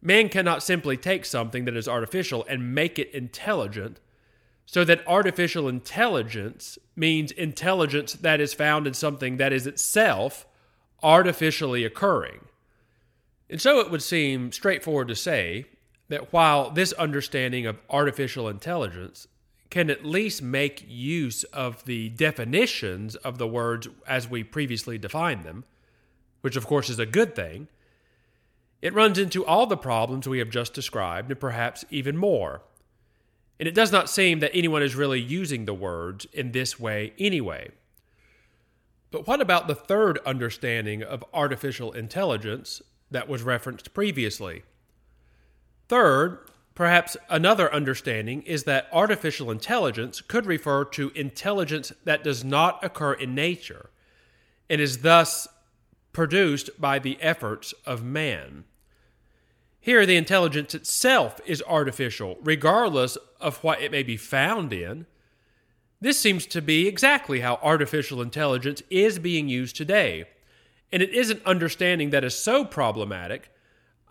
man 0.00 0.30
cannot 0.30 0.62
simply 0.62 0.96
take 0.96 1.26
something 1.26 1.66
that 1.66 1.76
is 1.76 1.86
artificial 1.86 2.46
and 2.48 2.74
make 2.74 2.98
it 2.98 3.12
intelligent, 3.12 4.00
so 4.70 4.84
that 4.84 5.02
artificial 5.08 5.66
intelligence 5.66 6.78
means 6.94 7.32
intelligence 7.32 8.12
that 8.12 8.38
is 8.38 8.52
found 8.52 8.86
in 8.86 8.92
something 8.92 9.38
that 9.38 9.50
is 9.50 9.66
itself 9.66 10.46
artificially 11.02 11.86
occurring. 11.86 12.40
And 13.48 13.62
so 13.62 13.80
it 13.80 13.90
would 13.90 14.02
seem 14.02 14.52
straightforward 14.52 15.08
to 15.08 15.16
say 15.16 15.64
that 16.10 16.34
while 16.34 16.70
this 16.70 16.92
understanding 16.92 17.64
of 17.64 17.78
artificial 17.88 18.46
intelligence 18.46 19.26
can 19.70 19.88
at 19.88 20.04
least 20.04 20.42
make 20.42 20.84
use 20.86 21.44
of 21.44 21.82
the 21.86 22.10
definitions 22.10 23.14
of 23.16 23.38
the 23.38 23.48
words 23.48 23.88
as 24.06 24.28
we 24.28 24.44
previously 24.44 24.98
defined 24.98 25.44
them, 25.44 25.64
which 26.42 26.56
of 26.56 26.66
course 26.66 26.90
is 26.90 26.98
a 26.98 27.06
good 27.06 27.34
thing, 27.34 27.68
it 28.82 28.92
runs 28.92 29.16
into 29.18 29.46
all 29.46 29.64
the 29.64 29.78
problems 29.78 30.28
we 30.28 30.40
have 30.40 30.50
just 30.50 30.74
described 30.74 31.30
and 31.30 31.40
perhaps 31.40 31.86
even 31.88 32.18
more. 32.18 32.60
And 33.58 33.68
it 33.68 33.74
does 33.74 33.90
not 33.90 34.08
seem 34.08 34.40
that 34.40 34.54
anyone 34.54 34.82
is 34.82 34.94
really 34.94 35.20
using 35.20 35.64
the 35.64 35.74
words 35.74 36.26
in 36.32 36.52
this 36.52 36.78
way 36.78 37.12
anyway. 37.18 37.70
But 39.10 39.26
what 39.26 39.40
about 39.40 39.66
the 39.66 39.74
third 39.74 40.18
understanding 40.26 41.02
of 41.02 41.24
artificial 41.32 41.92
intelligence 41.92 42.82
that 43.10 43.28
was 43.28 43.42
referenced 43.42 43.94
previously? 43.94 44.62
Third, 45.88 46.38
perhaps 46.74 47.16
another 47.28 47.72
understanding 47.72 48.42
is 48.42 48.64
that 48.64 48.88
artificial 48.92 49.50
intelligence 49.50 50.20
could 50.20 50.46
refer 50.46 50.84
to 50.84 51.10
intelligence 51.14 51.92
that 52.04 52.22
does 52.22 52.44
not 52.44 52.84
occur 52.84 53.14
in 53.14 53.34
nature 53.34 53.90
and 54.70 54.80
is 54.80 54.98
thus 54.98 55.48
produced 56.12 56.70
by 56.78 56.98
the 56.98 57.20
efforts 57.20 57.72
of 57.86 58.04
man. 58.04 58.64
Here, 59.88 60.04
the 60.04 60.18
intelligence 60.18 60.74
itself 60.74 61.40
is 61.46 61.62
artificial, 61.66 62.36
regardless 62.42 63.16
of 63.40 63.64
what 63.64 63.80
it 63.80 63.90
may 63.90 64.02
be 64.02 64.18
found 64.18 64.70
in. 64.70 65.06
This 65.98 66.20
seems 66.20 66.44
to 66.48 66.60
be 66.60 66.86
exactly 66.86 67.40
how 67.40 67.58
artificial 67.62 68.20
intelligence 68.20 68.82
is 68.90 69.18
being 69.18 69.48
used 69.48 69.76
today, 69.76 70.26
and 70.92 71.02
it 71.02 71.14
is 71.14 71.30
an 71.30 71.40
understanding 71.46 72.10
that 72.10 72.22
is 72.22 72.38
so 72.38 72.66
problematic 72.66 73.50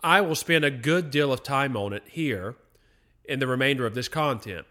I 0.02 0.20
will 0.20 0.34
spend 0.34 0.64
a 0.64 0.70
good 0.72 1.12
deal 1.12 1.32
of 1.32 1.44
time 1.44 1.76
on 1.76 1.92
it 1.92 2.02
here 2.08 2.56
in 3.24 3.38
the 3.38 3.46
remainder 3.46 3.86
of 3.86 3.94
this 3.94 4.08
content. 4.08 4.66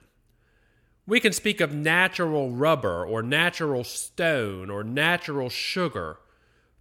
We 1.06 1.22
can 1.22 1.32
speak 1.32 1.62
of 1.62 1.74
natural 1.74 2.52
rubber 2.52 3.06
or 3.06 3.24
natural 3.24 3.86
stone 3.86 4.70
or 4.70 4.84
natural 4.84 5.48
sugar. 5.48 6.18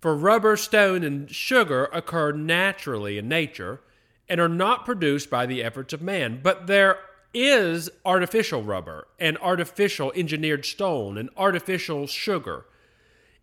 For 0.00 0.16
rubber, 0.16 0.56
stone, 0.56 1.04
and 1.04 1.30
sugar 1.30 1.84
occur 1.92 2.32
naturally 2.32 3.18
in 3.18 3.28
nature 3.28 3.82
and 4.28 4.40
are 4.40 4.48
not 4.48 4.84
produced 4.84 5.30
by 5.30 5.46
the 5.46 5.62
efforts 5.62 5.92
of 5.92 6.02
man. 6.02 6.40
But 6.42 6.66
there 6.66 6.98
is 7.32 7.90
artificial 8.04 8.62
rubber 8.62 9.06
and 9.18 9.36
artificial 9.38 10.12
engineered 10.14 10.64
stone 10.64 11.18
and 11.18 11.28
artificial 11.36 12.06
sugar 12.06 12.64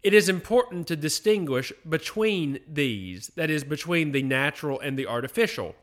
it 0.03 0.13
is 0.13 0.27
important 0.27 0.87
to 0.87 0.97
distinguish 0.97 1.71
between 1.87 2.59
these, 2.67 3.31
that 3.35 3.49
is, 3.49 3.63
between 3.63 4.11
the 4.11 4.21
natural 4.21 4.79
and 4.81 4.99
the 4.99 5.07
artificial. 5.07 5.75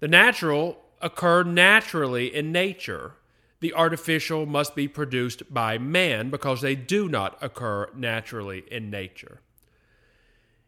The 0.00 0.08
natural 0.08 0.76
occur 1.00 1.42
naturally 1.42 2.34
in 2.34 2.52
nature. 2.52 3.12
The 3.60 3.72
artificial 3.72 4.44
must 4.44 4.76
be 4.76 4.88
produced 4.88 5.52
by 5.52 5.78
man 5.78 6.28
because 6.28 6.60
they 6.60 6.74
do 6.74 7.08
not 7.08 7.38
occur 7.40 7.88
naturally 7.96 8.64
in 8.70 8.90
nature. 8.90 9.40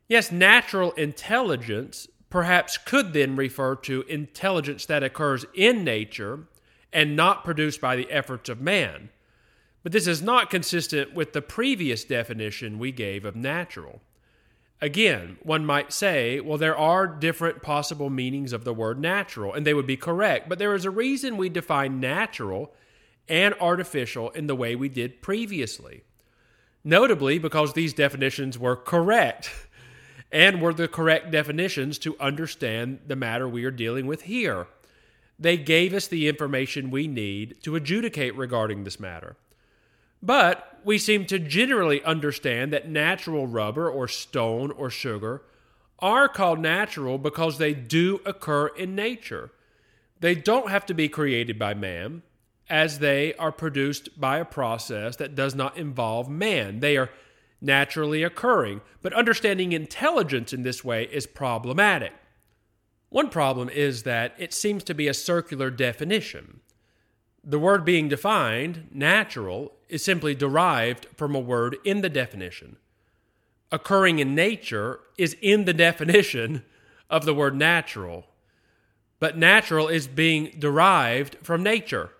Yes, 0.08 0.32
natural 0.32 0.92
intelligence 0.92 2.08
perhaps 2.30 2.78
could 2.78 3.12
then 3.12 3.36
refer 3.36 3.74
to 3.76 4.02
intelligence 4.02 4.86
that 4.86 5.02
occurs 5.02 5.44
in 5.54 5.84
nature 5.84 6.40
and 6.92 7.16
not 7.16 7.44
produced 7.44 7.80
by 7.80 7.96
the 7.96 8.10
efforts 8.10 8.48
of 8.48 8.60
man. 8.60 9.10
But 9.82 9.92
this 9.92 10.06
is 10.06 10.22
not 10.22 10.50
consistent 10.50 11.14
with 11.14 11.32
the 11.32 11.42
previous 11.42 12.04
definition 12.04 12.78
we 12.78 12.90
gave 12.90 13.24
of 13.24 13.36
natural. 13.36 14.00
Again, 14.80 15.38
one 15.42 15.64
might 15.64 15.92
say, 15.92 16.40
well, 16.40 16.58
there 16.58 16.76
are 16.76 17.06
different 17.06 17.62
possible 17.62 18.10
meanings 18.10 18.52
of 18.52 18.64
the 18.64 18.74
word 18.74 19.00
natural, 19.00 19.54
and 19.54 19.66
they 19.66 19.72
would 19.72 19.86
be 19.86 19.96
correct, 19.96 20.48
but 20.48 20.58
there 20.58 20.74
is 20.74 20.84
a 20.84 20.90
reason 20.90 21.36
we 21.36 21.48
define 21.48 22.00
natural 22.00 22.74
and 23.28 23.54
artificial 23.60 24.30
in 24.30 24.46
the 24.46 24.54
way 24.54 24.74
we 24.74 24.88
did 24.88 25.22
previously. 25.22 26.02
Notably, 26.84 27.38
because 27.38 27.72
these 27.72 27.94
definitions 27.94 28.58
were 28.58 28.76
correct 28.76 29.50
and 30.32 30.60
were 30.60 30.74
the 30.74 30.88
correct 30.88 31.30
definitions 31.30 31.98
to 31.98 32.18
understand 32.18 33.00
the 33.06 33.16
matter 33.16 33.48
we 33.48 33.64
are 33.64 33.70
dealing 33.70 34.06
with 34.06 34.22
here. 34.22 34.66
They 35.38 35.56
gave 35.56 35.92
us 35.92 36.06
the 36.06 36.28
information 36.28 36.90
we 36.90 37.06
need 37.06 37.62
to 37.62 37.76
adjudicate 37.76 38.36
regarding 38.36 38.84
this 38.84 38.98
matter. 38.98 39.36
But 40.22 40.80
we 40.84 40.98
seem 40.98 41.26
to 41.26 41.38
generally 41.38 42.02
understand 42.04 42.72
that 42.72 42.88
natural 42.88 43.46
rubber 43.46 43.88
or 43.90 44.08
stone 44.08 44.70
or 44.70 44.88
sugar 44.90 45.42
are 45.98 46.28
called 46.28 46.58
natural 46.58 47.18
because 47.18 47.58
they 47.58 47.74
do 47.74 48.20
occur 48.24 48.68
in 48.68 48.94
nature. 48.94 49.50
They 50.20 50.34
don't 50.34 50.70
have 50.70 50.86
to 50.86 50.94
be 50.94 51.08
created 51.08 51.58
by 51.58 51.74
man, 51.74 52.22
as 52.68 52.98
they 52.98 53.34
are 53.34 53.52
produced 53.52 54.20
by 54.20 54.38
a 54.38 54.44
process 54.44 55.16
that 55.16 55.34
does 55.34 55.54
not 55.54 55.76
involve 55.76 56.28
man. 56.28 56.80
They 56.80 56.96
are 56.96 57.10
naturally 57.60 58.22
occurring, 58.22 58.80
but 59.02 59.12
understanding 59.12 59.72
intelligence 59.72 60.52
in 60.52 60.62
this 60.62 60.84
way 60.84 61.04
is 61.04 61.26
problematic. 61.26 62.12
One 63.08 63.28
problem 63.28 63.68
is 63.68 64.02
that 64.02 64.34
it 64.38 64.52
seems 64.52 64.84
to 64.84 64.94
be 64.94 65.08
a 65.08 65.14
circular 65.14 65.70
definition. 65.70 66.60
The 67.42 67.58
word 67.58 67.84
being 67.84 68.08
defined, 68.08 68.88
natural, 68.92 69.72
is 69.88 70.02
simply 70.02 70.34
derived 70.34 71.06
from 71.16 71.34
a 71.34 71.40
word 71.40 71.76
in 71.84 72.00
the 72.00 72.08
definition. 72.08 72.76
Occurring 73.70 74.18
in 74.18 74.34
nature 74.34 75.00
is 75.16 75.36
in 75.40 75.64
the 75.64 75.74
definition 75.88 76.64
of 77.08 77.24
the 77.24 77.34
word 77.34 77.54
natural, 77.56 78.26
but 79.20 79.38
natural 79.38 79.88
is 79.88 80.08
being 80.08 80.52
derived 80.58 81.36
from 81.42 81.62
nature. 81.62 82.10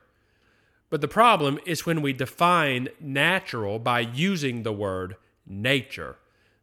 But 0.89 1.01
the 1.01 1.09
problem 1.09 1.59
is 1.67 1.85
when 1.85 2.01
we 2.01 2.13
define 2.13 2.89
natural 3.01 3.79
by 3.79 4.01
using 4.01 4.63
the 4.63 4.73
word 4.73 5.17
nature. 5.47 6.17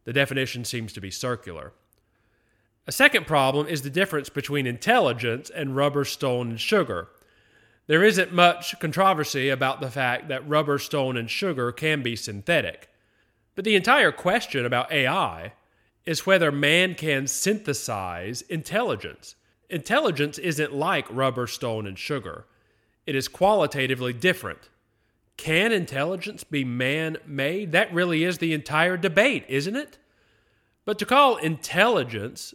The 0.04 0.12
definition 0.12 0.64
seems 0.64 0.92
to 0.92 1.00
be 1.00 1.10
circular. 1.10 1.72
A 2.86 2.92
second 2.92 3.26
problem 3.26 3.66
is 3.66 3.82
the 3.82 3.90
difference 3.90 4.28
between 4.28 4.66
intelligence 4.66 5.48
and 5.50 5.74
rubber, 5.74 6.04
stone, 6.04 6.50
and 6.50 6.60
sugar. 6.60 7.08
There 7.86 8.04
isn't 8.04 8.32
much 8.32 8.78
controversy 8.78 9.48
about 9.48 9.80
the 9.80 9.90
fact 9.90 10.28
that 10.28 10.48
rubber, 10.48 10.78
stone, 10.78 11.16
and 11.16 11.30
sugar 11.30 11.72
can 11.72 12.02
be 12.02 12.16
synthetic. 12.16 12.88
But 13.54 13.64
the 13.64 13.76
entire 13.76 14.12
question 14.12 14.66
about 14.66 14.92
AI 14.92 15.52
is 16.04 16.26
whether 16.26 16.52
man 16.52 16.94
can 16.94 17.26
synthesize 17.26 18.42
intelligence. 18.42 19.36
Intelligence 19.70 20.38
isn't 20.38 20.74
like 20.74 21.06
rubber, 21.10 21.46
stone, 21.46 21.86
and 21.86 21.98
sugar, 21.98 22.46
it 23.06 23.14
is 23.14 23.28
qualitatively 23.28 24.12
different. 24.12 24.70
Can 25.36 25.72
intelligence 25.72 26.44
be 26.44 26.64
man 26.64 27.18
made? 27.26 27.72
That 27.72 27.92
really 27.92 28.24
is 28.24 28.38
the 28.38 28.52
entire 28.52 28.96
debate, 28.96 29.44
isn't 29.48 29.76
it? 29.76 29.98
But 30.84 30.98
to 30.98 31.06
call 31.06 31.36
intelligence 31.36 32.54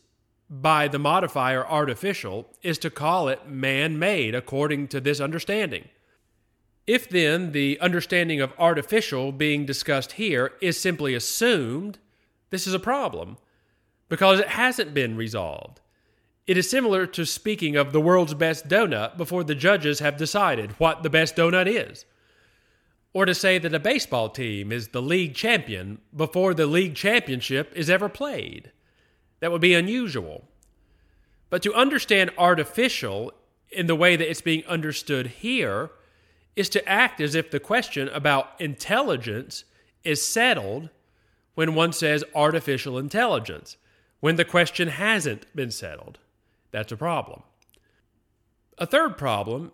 by 0.50 0.88
the 0.88 1.00
modifier 1.00 1.65
artificial 1.65 2.48
is 2.63 2.77
to 2.79 2.89
call 2.89 3.27
it 3.27 3.48
man 3.48 4.00
made 4.00 4.33
according 4.33 4.88
to 4.89 5.01
this 5.01 5.19
understanding. 5.19 5.89
If 6.88 7.07
then 7.07 7.51
the 7.51 7.79
understanding 7.79 8.41
of 8.41 8.53
artificial 8.57 9.31
being 9.31 9.65
discussed 9.65 10.13
here 10.13 10.53
is 10.59 10.79
simply 10.79 11.13
assumed, 11.13 12.00
this 12.50 12.65
is 12.65 12.74
a 12.74 12.79
problem 12.79 13.38
because 14.07 14.39
it 14.39 14.48
hasn't 14.48 14.93
been 14.93 15.15
resolved. 15.15 15.81
It 16.48 16.57
is 16.57 16.67
similar 16.67 17.05
to 17.05 17.27
speaking 17.27 17.75
of 17.75 17.91
the 17.91 18.01
world's 18.01 18.33
best 18.33 18.67
donut 18.67 19.17
before 19.17 19.43
the 19.43 19.53
judges 19.53 20.00
have 20.00 20.17
decided 20.17 20.71
what 20.79 21.03
the 21.03 21.09
best 21.12 21.36
donut 21.36 21.67
is 21.67 22.05
or 23.13 23.25
to 23.25 23.34
say 23.34 23.58
that 23.58 23.74
a 23.74 23.80
baseball 23.80 24.30
team 24.30 24.72
is 24.72 24.89
the 24.89 25.01
league 25.01 25.33
champion 25.33 26.00
before 26.16 26.53
the 26.53 26.68
league 26.68 26.96
championship 26.96 27.72
is 27.75 27.90
ever 27.90 28.07
played. 28.07 28.72
That 29.40 29.51
would 29.51 29.62
be 29.62 29.74
unusual. 29.74 30.46
But 31.50 31.64
to 31.64 31.74
understand 31.74 32.31
artificial 32.38 33.33
in 33.72 33.88
the 33.88 33.96
way 33.96 34.16
that 34.16 34.29
it's 34.29 34.42
being 34.42 34.66
understood 34.66 35.27
here 35.27 35.92
is 36.55 36.70
to 36.70 36.88
act 36.88 37.22
as 37.22 37.36
if 37.36 37.50
the 37.50 37.60
question 37.60 38.10
about 38.10 38.51
intelligence 38.60 39.64
is 40.03 40.25
settled 40.25 40.90
when 41.55 41.75
one 41.75 41.94
says 41.94 42.24
artificial 42.36 42.98
intelligence, 42.98 43.77
when 44.20 44.36
the 44.36 44.46
question 44.46 44.88
hasn't 44.88 45.53
been 45.55 45.72
settled. 45.72 46.20
That's 46.72 46.92
a 46.92 46.98
problem. 46.98 47.44
A 48.77 48.86
third 48.86 49.18
problem 49.18 49.72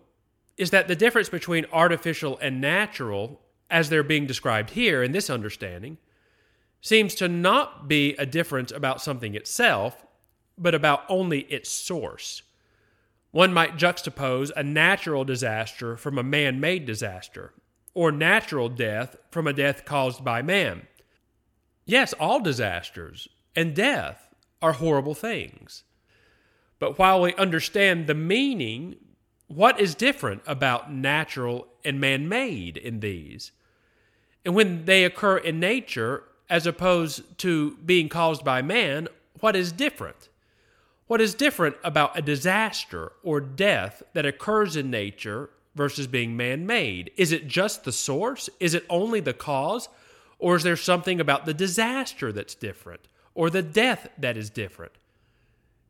is 0.56 0.70
that 0.70 0.88
the 0.88 0.96
difference 0.96 1.28
between 1.28 1.66
artificial 1.72 2.38
and 2.40 2.60
natural, 2.60 3.40
as 3.70 3.88
they're 3.88 4.02
being 4.02 4.26
described 4.26 4.70
here 4.70 5.02
in 5.02 5.12
this 5.12 5.28
understanding, 5.28 5.98
seems 6.80 7.14
to 7.16 7.28
not 7.28 7.88
be 7.88 8.14
a 8.16 8.26
difference 8.26 8.70
about 8.70 9.02
something 9.02 9.34
itself, 9.34 10.06
but 10.56 10.74
about 10.74 11.04
only 11.08 11.40
its 11.40 11.70
source. 11.70 12.42
One 13.32 13.52
might 13.52 13.76
juxtapose 13.76 14.50
a 14.56 14.62
natural 14.62 15.24
disaster 15.24 15.96
from 15.96 16.16
a 16.16 16.22
man 16.22 16.60
made 16.60 16.86
disaster, 16.86 17.52
or 17.92 18.10
natural 18.10 18.68
death 18.68 19.16
from 19.30 19.46
a 19.46 19.52
death 19.52 19.84
caused 19.84 20.24
by 20.24 20.42
man. 20.42 20.86
Yes, 21.84 22.12
all 22.14 22.40
disasters 22.40 23.28
and 23.54 23.74
death 23.74 24.34
are 24.62 24.72
horrible 24.72 25.14
things. 25.14 25.84
But 26.78 26.98
while 26.98 27.20
we 27.20 27.34
understand 27.34 28.06
the 28.06 28.14
meaning 28.14 28.96
what 29.48 29.80
is 29.80 29.94
different 29.94 30.42
about 30.46 30.92
natural 30.92 31.68
and 31.84 32.00
man 32.00 32.28
made 32.28 32.76
in 32.76 33.00
these? 33.00 33.52
And 34.44 34.54
when 34.54 34.84
they 34.84 35.04
occur 35.04 35.38
in 35.38 35.60
nature, 35.60 36.24
as 36.48 36.66
opposed 36.66 37.38
to 37.38 37.76
being 37.84 38.08
caused 38.08 38.44
by 38.44 38.62
man, 38.62 39.08
what 39.40 39.56
is 39.56 39.72
different? 39.72 40.28
What 41.06 41.20
is 41.20 41.34
different 41.34 41.76
about 41.84 42.18
a 42.18 42.22
disaster 42.22 43.12
or 43.22 43.40
death 43.40 44.02
that 44.12 44.26
occurs 44.26 44.76
in 44.76 44.90
nature 44.90 45.50
versus 45.74 46.06
being 46.06 46.36
man 46.36 46.66
made? 46.66 47.12
Is 47.16 47.32
it 47.32 47.46
just 47.46 47.84
the 47.84 47.92
source? 47.92 48.48
Is 48.58 48.74
it 48.74 48.84
only 48.90 49.20
the 49.20 49.32
cause? 49.32 49.88
Or 50.38 50.56
is 50.56 50.64
there 50.64 50.76
something 50.76 51.20
about 51.20 51.46
the 51.46 51.54
disaster 51.54 52.32
that's 52.32 52.54
different 52.54 53.08
or 53.34 53.50
the 53.50 53.62
death 53.62 54.08
that 54.18 54.36
is 54.36 54.50
different? 54.50 54.92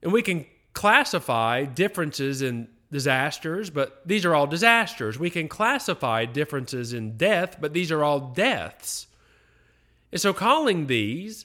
And 0.02 0.12
we 0.12 0.22
can 0.22 0.46
classify 0.74 1.64
differences 1.64 2.42
in 2.42 2.68
disasters, 2.96 3.68
but 3.68 4.00
these 4.06 4.24
are 4.24 4.34
all 4.34 4.46
disasters. 4.46 5.18
We 5.18 5.28
can 5.28 5.48
classify 5.48 6.24
differences 6.24 6.94
in 6.94 7.18
death, 7.18 7.58
but 7.60 7.74
these 7.74 7.92
are 7.92 8.02
all 8.02 8.20
deaths. 8.20 9.06
And 10.10 10.18
so 10.18 10.32
calling 10.32 10.86
these 10.86 11.44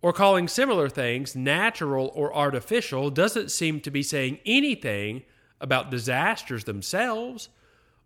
or 0.00 0.12
calling 0.12 0.48
similar 0.48 0.88
things 0.88 1.36
natural 1.36 2.10
or 2.16 2.34
artificial 2.34 3.10
doesn't 3.10 3.52
seem 3.52 3.78
to 3.82 3.92
be 3.92 4.02
saying 4.02 4.40
anything 4.44 5.22
about 5.60 5.92
disasters 5.92 6.64
themselves 6.64 7.48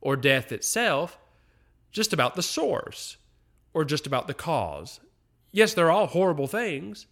or 0.03 0.15
death 0.15 0.53
itself, 0.53 1.19
just 1.91 2.13
about 2.13 2.35
the 2.35 2.43
source 2.43 3.17
or 3.73 3.87
just 3.87 4.07
about 4.07 4.27
the 4.27 4.35
cause. 4.35 5.01
Yes, 5.51 5.73
they're 5.73 5.91
all 5.91 6.09
horrible 6.09 6.47
things, 6.47 7.07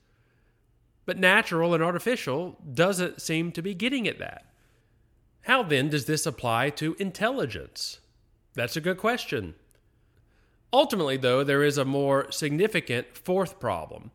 but 1.06 1.18
natural 1.18 1.72
and 1.72 1.82
artificial 1.82 2.58
doesn't 2.70 3.22
seem 3.22 3.50
to 3.52 3.62
be 3.62 3.72
getting 3.72 4.06
at 4.06 4.18
that. 4.18 4.44
How 5.44 5.62
then 5.62 5.90
does 5.90 6.06
this 6.06 6.24
apply 6.24 6.70
to 6.70 6.96
intelligence? 6.98 8.00
That's 8.54 8.76
a 8.76 8.80
good 8.80 8.96
question. 8.96 9.54
Ultimately, 10.72 11.18
though, 11.18 11.44
there 11.44 11.62
is 11.62 11.76
a 11.76 11.84
more 11.84 12.30
significant 12.32 13.16
fourth 13.16 13.60
problem. 13.60 14.10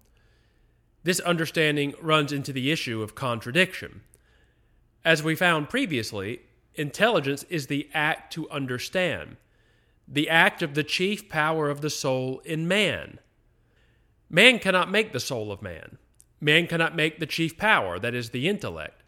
This 1.03 1.19
understanding 1.19 1.93
runs 2.01 2.33
into 2.33 2.51
the 2.51 2.71
issue 2.71 3.01
of 3.01 3.15
contradiction. 3.15 4.01
As 5.05 5.23
we 5.23 5.35
found 5.35 5.69
previously, 5.69 6.41
intelligence 6.75 7.43
is 7.43 7.67
the 7.67 7.89
act 7.93 8.33
to 8.33 8.49
understand, 8.49 9.37
the 10.07 10.29
act 10.29 10.63
of 10.63 10.73
the 10.73 10.83
chief 10.83 11.29
power 11.29 11.69
of 11.69 11.81
the 11.81 11.89
soul 11.91 12.41
in 12.43 12.67
man. 12.67 13.19
Man 14.29 14.57
cannot 14.59 14.89
make 14.89 15.13
the 15.13 15.19
soul 15.19 15.51
of 15.51 15.61
man. 15.61 15.99
Man 16.41 16.65
cannot 16.65 16.95
make 16.95 17.19
the 17.19 17.25
chief 17.25 17.55
power, 17.57 17.99
that 17.99 18.15
is, 18.15 18.31
the 18.31 18.49
intellect. 18.49 18.98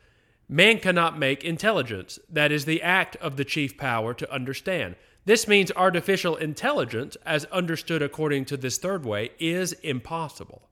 Man 0.54 0.80
cannot 0.80 1.18
make 1.18 1.46
intelligence. 1.46 2.20
That 2.30 2.52
is 2.52 2.66
the 2.66 2.82
act 2.82 3.16
of 3.16 3.38
the 3.38 3.46
chief 3.46 3.78
power 3.78 4.14
to 4.14 4.30
understand. 4.30 4.98
This 5.24 5.48
means 5.48 5.72
artificial 5.78 6.36
intelligence, 6.36 7.16
as 7.26 7.46
understood 7.46 8.02
according 8.02 8.44
to 8.46 8.58
this 8.58 8.78
third 8.78 9.06
way, 9.06 9.30
is 9.40 9.72
impossible. 9.72 10.64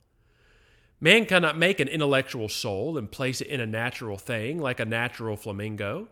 Man 1.00 1.26
cannot 1.26 1.58
make 1.58 1.80
an 1.80 1.88
intellectual 1.88 2.50
soul 2.50 2.98
and 2.98 3.10
place 3.10 3.40
it 3.40 3.48
in 3.48 3.62
a 3.62 3.66
natural 3.66 4.18
thing 4.18 4.60
like 4.60 4.82
a 4.82 4.86
natural 4.86 5.38
flamingo. 5.38 6.10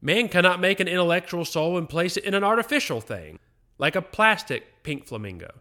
Man 0.00 0.30
cannot 0.30 0.58
make 0.58 0.80
an 0.80 0.88
intellectual 0.88 1.44
soul 1.44 1.76
and 1.76 1.90
place 1.90 2.16
it 2.16 2.24
in 2.24 2.32
an 2.32 2.42
artificial 2.42 3.02
thing 3.02 3.38
like 3.76 3.96
a 3.96 4.02
plastic 4.02 4.82
pink 4.82 5.04
flamingo. 5.04 5.60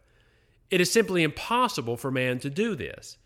It 0.69 0.79
is 0.79 0.89
simply 0.89 1.23
impossible 1.23 1.97
for 1.97 2.09
man 2.09 2.39
to 2.39 2.49
do 2.49 2.73
this. 2.73 3.17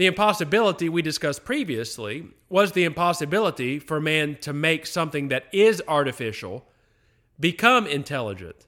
The 0.00 0.06
impossibility 0.06 0.88
we 0.88 1.02
discussed 1.02 1.44
previously 1.44 2.28
was 2.48 2.72
the 2.72 2.84
impossibility 2.84 3.78
for 3.78 4.00
man 4.00 4.38
to 4.40 4.54
make 4.54 4.86
something 4.86 5.28
that 5.28 5.44
is 5.52 5.82
artificial 5.86 6.64
become 7.38 7.86
intelligent. 7.86 8.66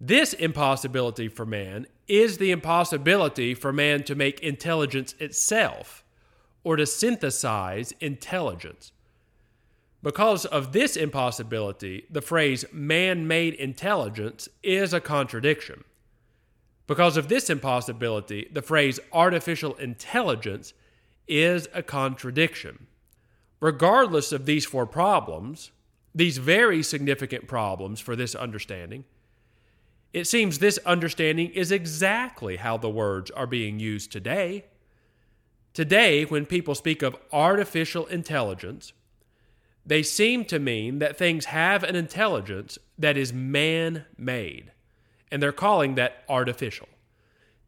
This 0.00 0.32
impossibility 0.34 1.26
for 1.26 1.44
man 1.44 1.88
is 2.06 2.38
the 2.38 2.52
impossibility 2.52 3.54
for 3.54 3.72
man 3.72 4.04
to 4.04 4.14
make 4.14 4.38
intelligence 4.38 5.16
itself 5.18 6.04
or 6.62 6.76
to 6.76 6.86
synthesize 6.86 7.92
intelligence. 7.98 8.92
Because 10.00 10.44
of 10.44 10.70
this 10.70 10.96
impossibility, 10.96 12.06
the 12.08 12.22
phrase 12.22 12.64
man 12.72 13.26
made 13.26 13.54
intelligence 13.54 14.48
is 14.62 14.94
a 14.94 15.00
contradiction. 15.00 15.82
Because 16.86 17.16
of 17.16 17.28
this 17.28 17.50
impossibility, 17.50 18.48
the 18.52 18.62
phrase 18.62 19.00
artificial 19.12 19.74
intelligence 19.74 20.72
is 21.26 21.68
a 21.74 21.82
contradiction. 21.82 22.86
Regardless 23.60 24.32
of 24.32 24.46
these 24.46 24.64
four 24.64 24.86
problems, 24.86 25.72
these 26.14 26.38
very 26.38 26.82
significant 26.82 27.48
problems 27.48 28.00
for 28.00 28.14
this 28.14 28.34
understanding, 28.34 29.04
it 30.12 30.26
seems 30.26 30.58
this 30.58 30.78
understanding 30.86 31.50
is 31.50 31.72
exactly 31.72 32.56
how 32.56 32.76
the 32.76 32.88
words 32.88 33.30
are 33.32 33.46
being 33.46 33.80
used 33.80 34.12
today. 34.12 34.64
Today, 35.74 36.24
when 36.24 36.46
people 36.46 36.74
speak 36.74 37.02
of 37.02 37.16
artificial 37.32 38.06
intelligence, 38.06 38.94
they 39.84 40.02
seem 40.02 40.44
to 40.46 40.58
mean 40.58 41.00
that 41.00 41.18
things 41.18 41.46
have 41.46 41.82
an 41.82 41.94
intelligence 41.94 42.78
that 42.98 43.16
is 43.16 43.32
man 43.32 44.04
made, 44.16 44.72
and 45.30 45.42
they're 45.42 45.52
calling 45.52 45.94
that 45.94 46.24
artificial. 46.28 46.88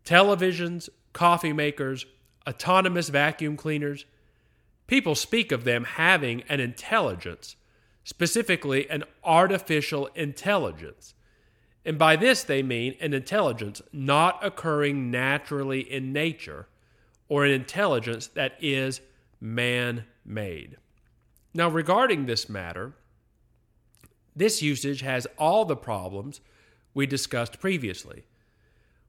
Televisions, 0.05 0.88
coffee 1.12 1.53
makers, 1.53 2.07
autonomous 2.47 3.09
vacuum 3.09 3.57
cleaners, 3.57 4.05
people 4.87 5.14
speak 5.14 5.53
of 5.53 5.64
them 5.64 5.85
having 5.85 6.42
an 6.49 6.61
intelligence, 6.61 7.57
specifically 8.05 8.88
an 8.88 9.05
artificial 9.23 10.07
intelligence. 10.14 11.14
And 11.85 11.99
by 11.99 12.16
this, 12.16 12.42
they 12.42 12.62
mean 12.62 12.97
an 13.01 13.14
intelligence 13.14 13.81
not 13.92 14.44
occurring 14.44 15.11
naturally 15.11 15.81
in 15.81 16.12
nature 16.12 16.68
or 17.29 17.44
an 17.44 17.51
intelligence 17.51 18.27
that 18.29 18.55
is 18.61 19.01
man 19.40 20.05
made. 20.25 20.77
Now, 21.55 21.68
regarding 21.68 22.27
this 22.27 22.49
matter, 22.49 22.94
this 24.35 24.62
usage 24.62 25.01
has 25.01 25.27
all 25.37 25.64
the 25.64 25.77
problems 25.77 26.40
we 26.94 27.07
discussed 27.07 27.61
previously, 27.61 28.24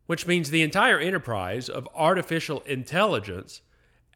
which 0.06 0.28
means 0.28 0.50
the 0.50 0.62
entire 0.62 1.00
enterprise 1.00 1.70
of 1.70 1.88
artificial 1.96 2.62
intelligence, 2.62 3.62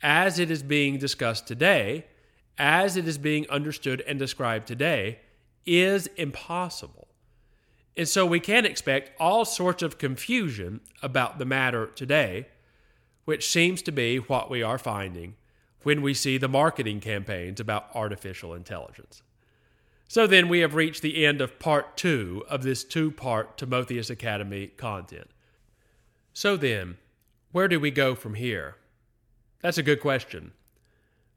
as 0.02 0.40
it 0.40 0.52
is 0.52 0.64
being 0.64 0.98
discussed 0.98 1.48
today, 1.48 2.06
as 2.58 2.98
it 2.98 3.08
is 3.08 3.18
being 3.18 3.50
understood 3.50 4.02
and 4.08 4.20
described 4.20 4.68
today, 4.68 5.20
is 5.66 6.08
impossible. 6.18 7.08
And 7.96 8.08
so 8.08 8.26
we 8.26 8.40
can 8.40 8.66
expect 8.66 9.12
all 9.20 9.46
sorts 9.46 9.84
of 9.84 9.98
confusion 9.98 10.82
about 11.02 11.38
the 11.38 11.46
matter 11.46 11.88
today, 11.88 12.48
which 13.26 13.50
seems 13.50 13.82
to 13.84 13.92
be 13.92 14.18
what 14.18 14.50
we 14.50 14.64
are 14.64 14.78
finding 14.78 15.36
when 15.84 16.02
we 16.02 16.14
see 16.14 16.38
the 16.38 16.48
marketing 16.48 17.00
campaigns 17.00 17.60
about 17.60 17.90
artificial 17.94 18.54
intelligence. 18.54 19.22
So 20.08 20.28
then 20.28 20.48
we 20.48 20.60
have 20.60 20.76
reached 20.76 21.02
the 21.02 21.26
end 21.26 21.42
of 21.42 21.60
part 21.60 21.98
two 21.98 22.44
of 22.50 22.64
this 22.64 22.84
two 22.84 23.12
part 23.12 23.58
Timotheus 23.58 24.10
Academy 24.10 24.68
content. 24.68 25.30
So 26.34 26.58
then, 26.58 26.98
where 27.52 27.68
do 27.68 27.80
we 27.80 27.92
go 27.92 28.16
from 28.16 28.36
here? 28.36 28.78
That's 29.62 29.78
a 29.78 29.84
good 29.84 30.02
question. 30.02 30.52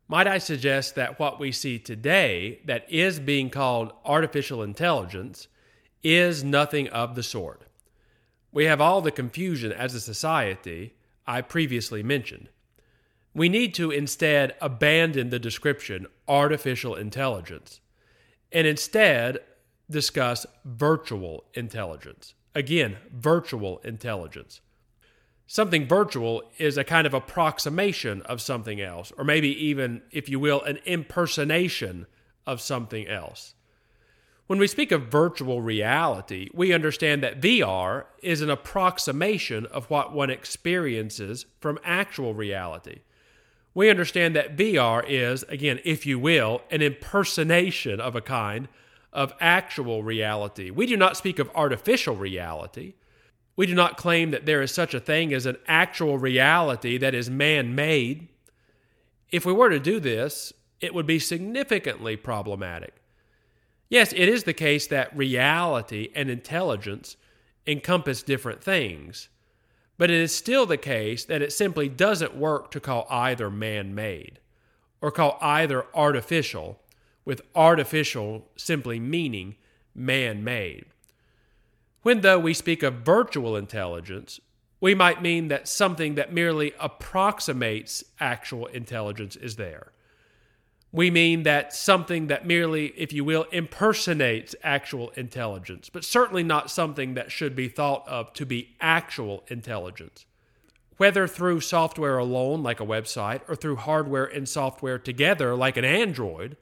Might 0.08 0.26
I 0.26 0.38
suggest 0.38 0.94
that 0.94 1.18
what 1.18 1.40
we 1.40 1.50
see 1.52 1.78
today 1.78 2.60
that 2.64 2.90
is 2.90 3.18
being 3.18 3.50
called 3.50 3.92
artificial 4.04 4.62
intelligence 4.62 5.48
is 6.02 6.44
nothing 6.44 6.88
of 6.88 7.14
the 7.14 7.22
sort. 7.22 7.62
We 8.52 8.66
have 8.66 8.80
all 8.80 9.00
the 9.00 9.10
confusion 9.10 9.72
as 9.72 9.94
a 9.94 10.00
society 10.00 10.94
I 11.26 11.40
previously 11.42 12.02
mentioned. 12.02 12.48
We 13.34 13.48
need 13.48 13.74
to 13.74 13.90
instead 13.90 14.54
abandon 14.60 15.30
the 15.30 15.38
description 15.38 16.06
artificial 16.28 16.94
intelligence 16.94 17.80
and 18.52 18.66
instead 18.66 19.38
discuss 19.90 20.46
virtual 20.64 21.44
intelligence. 21.54 22.34
Again, 22.54 22.96
virtual 23.12 23.78
intelligence. 23.78 24.60
Something 25.46 25.86
virtual 25.86 26.42
is 26.58 26.76
a 26.76 26.84
kind 26.84 27.06
of 27.06 27.14
approximation 27.14 28.22
of 28.22 28.40
something 28.40 28.80
else, 28.80 29.12
or 29.16 29.24
maybe 29.24 29.48
even, 29.64 30.02
if 30.10 30.28
you 30.28 30.40
will, 30.40 30.62
an 30.62 30.78
impersonation 30.84 32.06
of 32.46 32.60
something 32.60 33.06
else. 33.06 33.54
When 34.48 34.58
we 34.58 34.66
speak 34.68 34.92
of 34.92 35.08
virtual 35.08 35.60
reality, 35.60 36.48
we 36.54 36.72
understand 36.72 37.22
that 37.22 37.40
VR 37.40 38.04
is 38.22 38.42
an 38.42 38.50
approximation 38.50 39.66
of 39.66 39.90
what 39.90 40.12
one 40.12 40.30
experiences 40.30 41.46
from 41.60 41.78
actual 41.84 42.32
reality. 42.32 43.00
We 43.76 43.90
understand 43.90 44.34
that 44.34 44.56
VR 44.56 45.04
is, 45.06 45.42
again, 45.50 45.80
if 45.84 46.06
you 46.06 46.18
will, 46.18 46.62
an 46.70 46.80
impersonation 46.80 48.00
of 48.00 48.16
a 48.16 48.22
kind 48.22 48.68
of 49.12 49.34
actual 49.38 50.02
reality. 50.02 50.70
We 50.70 50.86
do 50.86 50.96
not 50.96 51.18
speak 51.18 51.38
of 51.38 51.50
artificial 51.54 52.16
reality. 52.16 52.94
We 53.54 53.66
do 53.66 53.74
not 53.74 53.98
claim 53.98 54.30
that 54.30 54.46
there 54.46 54.62
is 54.62 54.72
such 54.72 54.94
a 54.94 54.98
thing 54.98 55.34
as 55.34 55.44
an 55.44 55.58
actual 55.68 56.16
reality 56.16 56.96
that 56.96 57.14
is 57.14 57.28
man 57.28 57.74
made. 57.74 58.28
If 59.30 59.44
we 59.44 59.52
were 59.52 59.68
to 59.68 59.78
do 59.78 60.00
this, 60.00 60.54
it 60.80 60.94
would 60.94 61.06
be 61.06 61.18
significantly 61.18 62.16
problematic. 62.16 62.94
Yes, 63.90 64.14
it 64.14 64.26
is 64.30 64.44
the 64.44 64.54
case 64.54 64.86
that 64.86 65.14
reality 65.14 66.08
and 66.14 66.30
intelligence 66.30 67.18
encompass 67.66 68.22
different 68.22 68.64
things, 68.64 69.28
but 69.98 70.10
it 70.10 70.20
is 70.20 70.34
still 70.34 70.66
the 70.66 70.76
case 70.76 71.24
that 71.24 71.42
it 71.42 71.52
simply 71.52 71.88
doesn't 71.88 72.36
work 72.36 72.70
to 72.70 72.80
call 72.80 73.06
either 73.08 73.50
man 73.50 73.94
made 73.94 74.38
or 75.00 75.10
call 75.10 75.38
either 75.40 75.86
artificial, 75.94 76.80
with 77.24 77.42
artificial 77.54 78.48
simply 78.56 78.98
meaning 78.98 79.56
man 79.94 80.42
made. 80.42 80.86
When, 82.02 82.20
though, 82.20 82.38
we 82.38 82.54
speak 82.54 82.82
of 82.82 83.02
virtual 83.02 83.56
intelligence, 83.56 84.40
we 84.80 84.94
might 84.94 85.22
mean 85.22 85.48
that 85.48 85.68
something 85.68 86.14
that 86.14 86.32
merely 86.32 86.72
approximates 86.78 88.04
actual 88.20 88.66
intelligence 88.66 89.36
is 89.36 89.56
there 89.56 89.92
we 90.96 91.10
mean 91.10 91.42
that 91.42 91.74
something 91.74 92.28
that 92.28 92.46
merely, 92.46 92.86
if 92.96 93.12
you 93.12 93.22
will, 93.22 93.44
impersonates 93.52 94.56
actual 94.62 95.10
intelligence, 95.10 95.90
but 95.90 96.02
certainly 96.02 96.42
not 96.42 96.70
something 96.70 97.12
that 97.12 97.30
should 97.30 97.54
be 97.54 97.68
thought 97.68 98.08
of 98.08 98.32
to 98.32 98.46
be 98.46 98.74
actual 98.80 99.44
intelligence. 99.48 100.24
Whether 100.96 101.28
through 101.28 101.60
software 101.60 102.16
alone, 102.16 102.62
like 102.62 102.80
a 102.80 102.86
website, 102.86 103.42
or 103.46 103.54
through 103.54 103.76
hardware 103.76 104.24
and 104.24 104.48
software 104.48 104.98
together, 104.98 105.54
like 105.54 105.76
an 105.76 105.84
Android, 105.84 106.56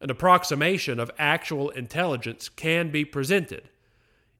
an 0.00 0.10
approximation 0.10 0.98
of 0.98 1.08
actual 1.16 1.70
intelligence 1.70 2.48
can 2.48 2.90
be 2.90 3.04
presented. 3.04 3.68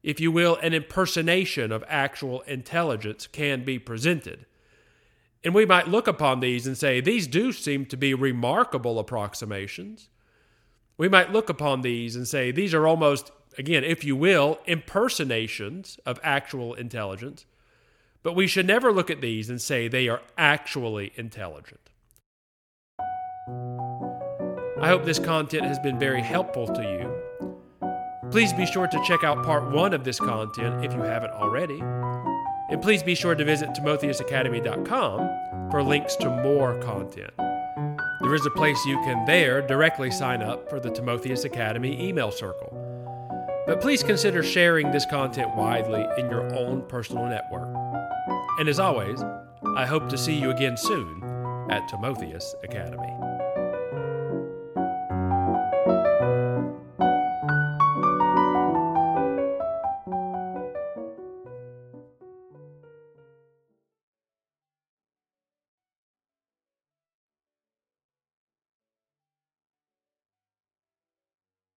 If 0.03 0.19
you 0.19 0.29
will, 0.29 0.57
an 0.57 0.73
impersonation 0.73 1.71
of 1.71 1.85
actual 1.87 2.41
intelligence 2.41 3.27
can 3.27 3.63
be 3.63 3.79
presented. 3.79 4.45
And 5.43 5.55
we 5.55 5.65
might 5.65 5.87
look 5.87 6.07
upon 6.07 6.41
these 6.41 6.67
and 6.67 6.77
say, 6.77 6.99
these 6.99 7.25
do 7.25 7.51
seem 7.51 7.85
to 7.87 7.97
be 7.97 8.13
remarkable 8.13 8.99
approximations. 8.99 10.09
We 10.97 11.07
might 11.07 11.31
look 11.31 11.49
upon 11.49 11.81
these 11.81 12.15
and 12.17 12.27
say, 12.27 12.51
these 12.51 12.73
are 12.73 12.85
almost, 12.85 13.31
again, 13.57 13.85
if 13.85 14.03
you 14.03 14.17
will, 14.17 14.59
impersonations 14.65 15.97
of 16.05 16.19
actual 16.23 16.73
intelligence. 16.73 17.45
But 18.21 18.35
we 18.35 18.47
should 18.47 18.67
never 18.67 18.91
look 18.91 19.09
at 19.09 19.21
these 19.21 19.49
and 19.49 19.61
say 19.61 19.87
they 19.87 20.09
are 20.09 20.21
actually 20.37 21.13
intelligent. 21.15 21.89
I 24.81 24.87
hope 24.87 25.05
this 25.05 25.19
content 25.19 25.65
has 25.65 25.79
been 25.79 25.97
very 25.97 26.21
helpful 26.21 26.67
to 26.67 26.81
you. 26.81 27.15
Please 28.29 28.51
be 28.51 28.65
sure 28.65 28.87
to 28.87 29.03
check 29.07 29.23
out 29.23 29.43
part 29.45 29.71
one 29.71 29.93
of 29.93 30.03
this 30.03 30.19
content 30.19 30.83
if 30.83 30.93
you 30.93 31.01
haven't 31.01 31.31
already. 31.31 31.81
And 32.69 32.81
please 32.81 33.03
be 33.03 33.15
sure 33.15 33.35
to 33.35 33.43
visit 33.43 33.69
timotheusacademy.com 33.69 35.71
for 35.71 35.83
links 35.83 36.15
to 36.17 36.29
more 36.29 36.79
content. 36.79 37.31
There 38.21 38.35
is 38.35 38.45
a 38.45 38.51
place 38.51 38.77
you 38.85 38.97
can 38.97 39.25
there 39.25 39.65
directly 39.65 40.11
sign 40.11 40.41
up 40.41 40.69
for 40.69 40.79
the 40.79 40.91
Timotheus 40.91 41.45
Academy 41.45 42.07
email 42.07 42.31
circle. 42.31 42.75
But 43.65 43.81
please 43.81 44.03
consider 44.03 44.43
sharing 44.43 44.91
this 44.91 45.05
content 45.05 45.55
widely 45.55 46.05
in 46.17 46.29
your 46.29 46.53
own 46.55 46.83
personal 46.87 47.25
network. 47.25 47.73
And 48.59 48.67
as 48.67 48.79
always, 48.79 49.23
I 49.75 49.85
hope 49.85 50.09
to 50.09 50.17
see 50.17 50.33
you 50.33 50.51
again 50.51 50.75
soon 50.75 51.23
at 51.69 51.87
Timotheus 51.87 52.55
Academy. 52.63 53.18